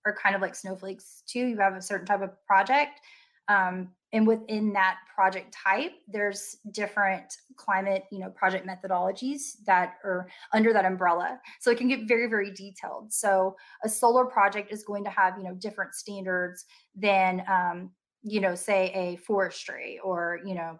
are 0.06 0.16
kind 0.16 0.34
of 0.34 0.40
like 0.40 0.54
snowflakes 0.54 1.22
too. 1.26 1.46
You 1.46 1.58
have 1.58 1.74
a 1.74 1.82
certain 1.82 2.06
type 2.06 2.22
of 2.22 2.30
project. 2.46 3.00
Um, 3.48 3.90
and 4.12 4.26
within 4.26 4.72
that 4.72 4.98
project 5.14 5.52
type 5.52 5.92
there's 6.08 6.56
different 6.72 7.32
climate 7.56 8.04
you 8.10 8.18
know 8.18 8.30
project 8.30 8.66
methodologies 8.66 9.56
that 9.66 9.94
are 10.04 10.28
under 10.52 10.72
that 10.72 10.84
umbrella 10.84 11.38
so 11.60 11.70
it 11.70 11.78
can 11.78 11.88
get 11.88 12.08
very 12.08 12.26
very 12.26 12.50
detailed 12.52 13.12
so 13.12 13.54
a 13.84 13.88
solar 13.88 14.24
project 14.24 14.72
is 14.72 14.82
going 14.82 15.04
to 15.04 15.10
have 15.10 15.36
you 15.36 15.44
know 15.44 15.54
different 15.54 15.94
standards 15.94 16.64
than 16.96 17.42
um, 17.48 17.90
you 18.22 18.40
know 18.40 18.54
say 18.54 18.90
a 18.94 19.16
forestry 19.16 19.98
or 20.02 20.40
you 20.44 20.54
know 20.54 20.78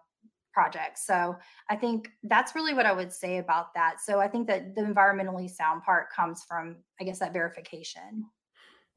project. 0.53 0.99
So 0.99 1.37
i 1.69 1.75
think 1.75 2.09
that's 2.23 2.55
really 2.55 2.73
what 2.73 2.85
i 2.85 2.91
would 2.91 3.13
say 3.13 3.37
about 3.37 3.73
that. 3.75 4.01
So 4.01 4.19
i 4.19 4.27
think 4.27 4.47
that 4.47 4.75
the 4.75 4.81
environmentally 4.81 5.49
sound 5.49 5.83
part 5.83 6.11
comes 6.11 6.43
from 6.47 6.77
i 6.99 7.03
guess 7.03 7.19
that 7.19 7.33
verification. 7.33 8.25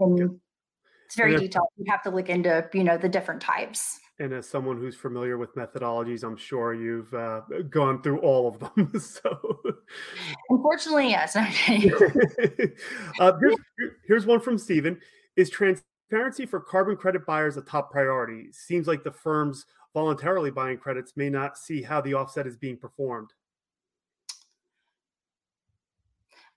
And 0.00 0.40
it's 1.06 1.16
very 1.16 1.36
detailed. 1.36 1.68
You 1.76 1.84
have 1.88 2.02
to 2.02 2.10
look 2.10 2.28
into 2.28 2.68
you 2.72 2.84
know 2.84 2.96
the 2.96 3.08
different 3.08 3.40
types. 3.40 4.00
And 4.20 4.32
as 4.32 4.48
someone 4.48 4.78
who's 4.78 4.94
familiar 4.94 5.38
with 5.38 5.54
methodologies, 5.56 6.22
I'm 6.22 6.36
sure 6.36 6.72
you've 6.72 7.12
uh, 7.14 7.40
gone 7.68 8.00
through 8.00 8.20
all 8.20 8.46
of 8.46 8.60
them. 8.60 8.92
so, 9.00 9.60
unfortunately, 10.50 11.10
yes. 11.10 11.34
uh, 13.20 13.32
here's, 13.40 13.56
here's 14.06 14.26
one 14.26 14.40
from 14.40 14.56
Stephen: 14.56 15.00
Is 15.36 15.50
transparency 16.08 16.46
for 16.46 16.60
carbon 16.60 16.96
credit 16.96 17.26
buyers 17.26 17.56
a 17.56 17.62
top 17.62 17.90
priority? 17.90 18.48
Seems 18.52 18.86
like 18.86 19.02
the 19.02 19.12
firms 19.12 19.66
voluntarily 19.92 20.50
buying 20.50 20.78
credits 20.78 21.16
may 21.16 21.30
not 21.30 21.56
see 21.56 21.82
how 21.82 22.00
the 22.00 22.14
offset 22.14 22.46
is 22.46 22.56
being 22.56 22.76
performed. 22.76 23.30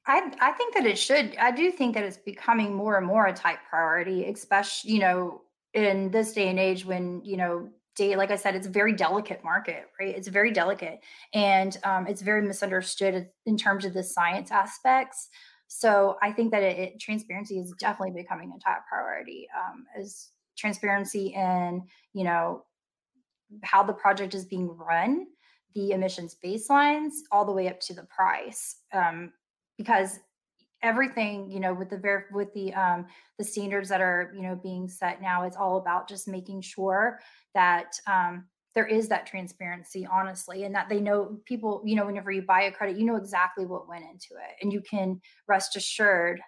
I, 0.05 0.31
I 0.39 0.51
think 0.53 0.73
that 0.73 0.85
it 0.85 0.97
should. 0.97 1.35
I 1.37 1.51
do 1.51 1.69
think 1.69 1.93
that 1.95 2.03
it's 2.03 2.17
becoming 2.17 2.73
more 2.73 2.97
and 2.97 3.05
more 3.05 3.27
a 3.27 3.33
type 3.33 3.59
priority, 3.69 4.25
especially 4.25 4.91
you 4.91 4.99
know 4.99 5.41
in 5.73 6.09
this 6.11 6.33
day 6.33 6.49
and 6.49 6.59
age 6.59 6.85
when 6.85 7.21
you 7.23 7.37
know 7.37 7.69
like 8.15 8.29
i 8.29 8.35
said 8.35 8.53
it's 8.55 8.67
a 8.67 8.69
very 8.69 8.93
delicate 8.93 9.43
market 9.43 9.87
right 9.99 10.15
it's 10.15 10.27
very 10.27 10.51
delicate 10.51 10.99
and 11.33 11.77
um, 11.83 12.05
it's 12.05 12.21
very 12.21 12.43
misunderstood 12.43 13.27
in 13.47 13.57
terms 13.57 13.85
of 13.85 13.93
the 13.95 14.03
science 14.03 14.51
aspects 14.51 15.29
so 15.67 16.17
i 16.21 16.31
think 16.31 16.51
that 16.51 16.63
it, 16.63 16.77
it 16.77 16.99
transparency 16.99 17.59
is 17.59 17.73
definitely 17.79 18.21
becoming 18.21 18.51
a 18.55 18.59
top 18.59 18.83
priority 18.89 19.47
um, 19.57 19.85
as 19.99 20.31
transparency 20.57 21.33
in 21.35 21.83
you 22.13 22.23
know 22.23 22.63
how 23.63 23.83
the 23.83 23.93
project 23.93 24.33
is 24.33 24.45
being 24.45 24.69
run 24.77 25.25
the 25.75 25.91
emissions 25.91 26.35
baselines 26.43 27.11
all 27.31 27.45
the 27.45 27.51
way 27.51 27.67
up 27.67 27.79
to 27.79 27.93
the 27.93 28.03
price 28.03 28.77
um, 28.93 29.31
because 29.77 30.19
everything 30.83 31.49
you 31.49 31.59
know 31.59 31.73
with 31.73 31.89
the 31.89 31.97
ver- 31.97 32.27
with 32.31 32.53
the 32.53 32.73
um 32.73 33.05
the 33.39 33.43
standards 33.43 33.89
that 33.89 34.01
are 34.01 34.31
you 34.35 34.41
know 34.43 34.55
being 34.61 34.87
set 34.87 35.21
now 35.21 35.43
it's 35.43 35.57
all 35.57 35.77
about 35.77 36.07
just 36.07 36.27
making 36.27 36.61
sure 36.61 37.19
that 37.55 37.93
um 38.05 38.45
there 38.77 38.85
is 38.85 39.07
that 39.07 39.25
transparency 39.25 40.07
honestly 40.11 40.63
and 40.63 40.75
that 40.75 40.87
they 40.87 40.99
know 40.99 41.39
people 41.45 41.81
you 41.83 41.95
know 41.95 42.05
whenever 42.05 42.31
you 42.31 42.43
buy 42.43 42.61
a 42.61 42.71
credit 42.71 42.95
you 42.95 43.05
know 43.05 43.15
exactly 43.15 43.65
what 43.65 43.89
went 43.89 44.03
into 44.03 44.35
it 44.35 44.55
and 44.61 44.71
you 44.71 44.79
can 44.87 45.19
rest 45.47 45.75
assured 45.75 46.39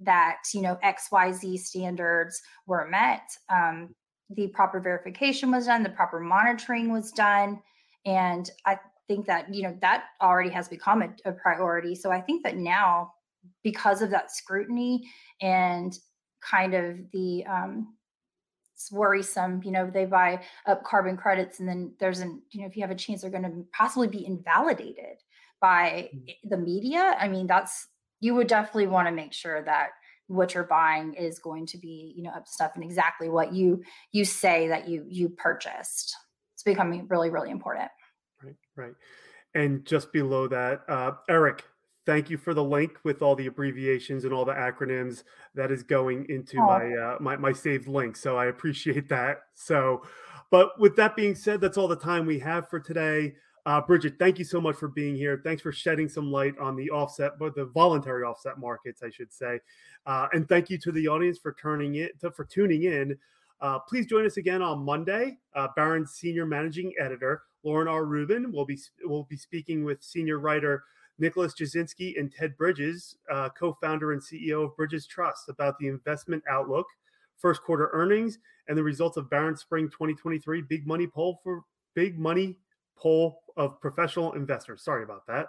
that 0.00 0.38
you 0.52 0.60
know 0.60 0.76
xyz 0.84 1.60
standards 1.60 2.42
were 2.66 2.88
met 2.88 3.22
um, 3.48 3.94
the 4.30 4.48
proper 4.48 4.80
verification 4.80 5.52
was 5.52 5.66
done 5.66 5.84
the 5.84 5.88
proper 5.90 6.18
monitoring 6.18 6.92
was 6.92 7.12
done 7.12 7.60
and 8.04 8.50
i 8.66 8.76
think 9.06 9.24
that 9.24 9.54
you 9.54 9.62
know 9.62 9.78
that 9.80 10.06
already 10.20 10.50
has 10.50 10.68
become 10.68 11.00
a, 11.02 11.08
a 11.26 11.32
priority 11.32 11.94
so 11.94 12.10
i 12.10 12.20
think 12.20 12.42
that 12.42 12.56
now 12.56 13.12
because 13.62 14.02
of 14.02 14.10
that 14.10 14.32
scrutiny 14.32 15.08
and 15.40 15.96
kind 16.42 16.74
of 16.74 16.98
the 17.12 17.44
um, 17.46 17.94
it's 18.78 18.92
worrisome 18.92 19.60
you 19.64 19.72
know 19.72 19.90
they 19.92 20.04
buy 20.04 20.40
up 20.66 20.84
carbon 20.84 21.16
credits 21.16 21.58
and 21.58 21.68
then 21.68 21.92
there's 21.98 22.20
an 22.20 22.40
you 22.50 22.60
know 22.60 22.66
if 22.68 22.76
you 22.76 22.82
have 22.82 22.92
a 22.92 22.94
chance 22.94 23.22
they're 23.22 23.30
going 23.30 23.42
to 23.42 23.66
possibly 23.72 24.06
be 24.06 24.24
invalidated 24.24 25.18
by 25.60 26.10
mm. 26.14 26.34
the 26.44 26.56
media. 26.56 27.16
I 27.18 27.28
mean 27.28 27.46
that's 27.46 27.88
you 28.20 28.34
would 28.34 28.46
definitely 28.46 28.88
want 28.88 29.08
to 29.08 29.12
make 29.12 29.32
sure 29.32 29.62
that 29.62 29.90
what 30.26 30.54
you're 30.54 30.64
buying 30.64 31.14
is 31.14 31.38
going 31.38 31.66
to 31.66 31.78
be 31.78 32.14
you 32.16 32.22
know 32.22 32.30
up 32.30 32.46
stuff 32.46 32.72
and 32.74 32.84
exactly 32.84 33.28
what 33.28 33.52
you 33.52 33.82
you 34.12 34.24
say 34.24 34.68
that 34.68 34.88
you 34.88 35.04
you 35.08 35.28
purchased. 35.28 36.14
It's 36.54 36.62
becoming 36.62 37.06
really 37.08 37.30
really 37.30 37.50
important. 37.50 37.90
Right 38.42 38.56
right. 38.76 38.94
And 39.54 39.84
just 39.84 40.12
below 40.12 40.46
that 40.48 40.82
uh, 40.88 41.12
eric 41.28 41.64
thank 42.08 42.30
you 42.30 42.38
for 42.38 42.54
the 42.54 42.64
link 42.64 42.98
with 43.04 43.20
all 43.20 43.36
the 43.36 43.48
abbreviations 43.48 44.24
and 44.24 44.32
all 44.32 44.46
the 44.46 44.54
acronyms 44.54 45.24
that 45.54 45.70
is 45.70 45.82
going 45.82 46.24
into 46.30 46.56
oh. 46.58 46.66
my, 46.66 46.94
uh, 46.94 47.16
my 47.20 47.36
my 47.36 47.52
saved 47.52 47.86
link. 47.86 48.16
So 48.16 48.38
I 48.38 48.46
appreciate 48.46 49.10
that. 49.10 49.42
So, 49.54 50.02
but 50.50 50.80
with 50.80 50.96
that 50.96 51.14
being 51.14 51.34
said, 51.34 51.60
that's 51.60 51.76
all 51.76 51.86
the 51.86 51.94
time 51.94 52.24
we 52.24 52.38
have 52.38 52.70
for 52.70 52.80
today. 52.80 53.34
Uh, 53.66 53.82
Bridget, 53.82 54.14
thank 54.18 54.38
you 54.38 54.46
so 54.46 54.58
much 54.58 54.76
for 54.76 54.88
being 54.88 55.14
here. 55.14 55.42
Thanks 55.44 55.60
for 55.60 55.70
shedding 55.70 56.08
some 56.08 56.32
light 56.32 56.58
on 56.58 56.74
the 56.76 56.88
offset, 56.88 57.32
but 57.38 57.54
the 57.54 57.66
voluntary 57.66 58.24
offset 58.24 58.58
markets, 58.58 59.02
I 59.02 59.10
should 59.10 59.30
say. 59.30 59.60
Uh, 60.06 60.28
and 60.32 60.48
thank 60.48 60.70
you 60.70 60.78
to 60.78 60.92
the 60.92 61.06
audience 61.08 61.36
for 61.36 61.54
turning 61.60 61.96
it 61.96 62.18
to, 62.20 62.30
for 62.30 62.46
tuning 62.46 62.84
in. 62.84 63.18
Uh, 63.60 63.80
please 63.80 64.06
join 64.06 64.24
us 64.24 64.38
again 64.38 64.62
on 64.62 64.82
Monday. 64.82 65.36
Uh, 65.54 65.68
Barron's 65.76 66.12
senior 66.12 66.46
managing 66.46 66.94
editor 66.98 67.42
Lauren 67.64 67.88
R. 67.88 68.04
Rublin 68.04 68.50
will 68.50 68.64
be 68.64 68.78
will 69.04 69.24
be 69.24 69.36
speaking 69.36 69.84
with 69.84 70.02
senior 70.02 70.38
writer 70.38 70.84
Nicholas 71.18 71.54
Jasinski 71.54 72.18
and 72.18 72.32
Ted 72.32 72.56
Bridges, 72.56 73.16
uh, 73.30 73.48
co 73.50 73.76
founder 73.80 74.12
and 74.12 74.22
CEO 74.22 74.64
of 74.64 74.76
Bridges 74.76 75.06
Trust, 75.06 75.48
about 75.48 75.78
the 75.78 75.88
investment 75.88 76.42
outlook, 76.48 76.86
first 77.36 77.62
quarter 77.62 77.90
earnings, 77.92 78.38
and 78.68 78.76
the 78.76 78.82
results 78.82 79.16
of 79.16 79.28
Barron 79.30 79.56
Spring 79.56 79.88
2023 79.88 80.62
Big 80.62 80.86
Money 80.86 81.06
Poll 81.06 81.40
for 81.42 81.62
Big 81.94 82.18
Money 82.18 82.58
Poll 82.96 83.40
of 83.56 83.80
Professional 83.80 84.32
Investors. 84.32 84.82
Sorry 84.82 85.02
about 85.02 85.26
that. 85.26 85.48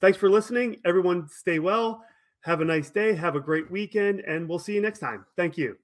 Thanks 0.00 0.18
for 0.18 0.28
listening. 0.28 0.78
Everyone, 0.84 1.28
stay 1.28 1.58
well. 1.58 2.04
Have 2.40 2.60
a 2.60 2.64
nice 2.64 2.90
day. 2.90 3.14
Have 3.14 3.36
a 3.36 3.40
great 3.40 3.70
weekend, 3.70 4.20
and 4.20 4.48
we'll 4.48 4.58
see 4.58 4.74
you 4.74 4.80
next 4.80 4.98
time. 4.98 5.24
Thank 5.36 5.56
you. 5.56 5.76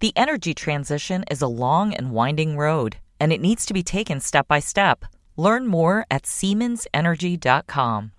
The 0.00 0.12
energy 0.14 0.54
transition 0.54 1.24
is 1.28 1.42
a 1.42 1.48
long 1.48 1.92
and 1.92 2.12
winding 2.12 2.56
road, 2.56 2.98
and 3.18 3.32
it 3.32 3.40
needs 3.40 3.66
to 3.66 3.74
be 3.74 3.82
taken 3.82 4.20
step 4.20 4.46
by 4.46 4.60
step. 4.60 5.04
Learn 5.38 5.68
more 5.68 6.04
at 6.10 6.24
SiemensEnergy.com. 6.24 8.12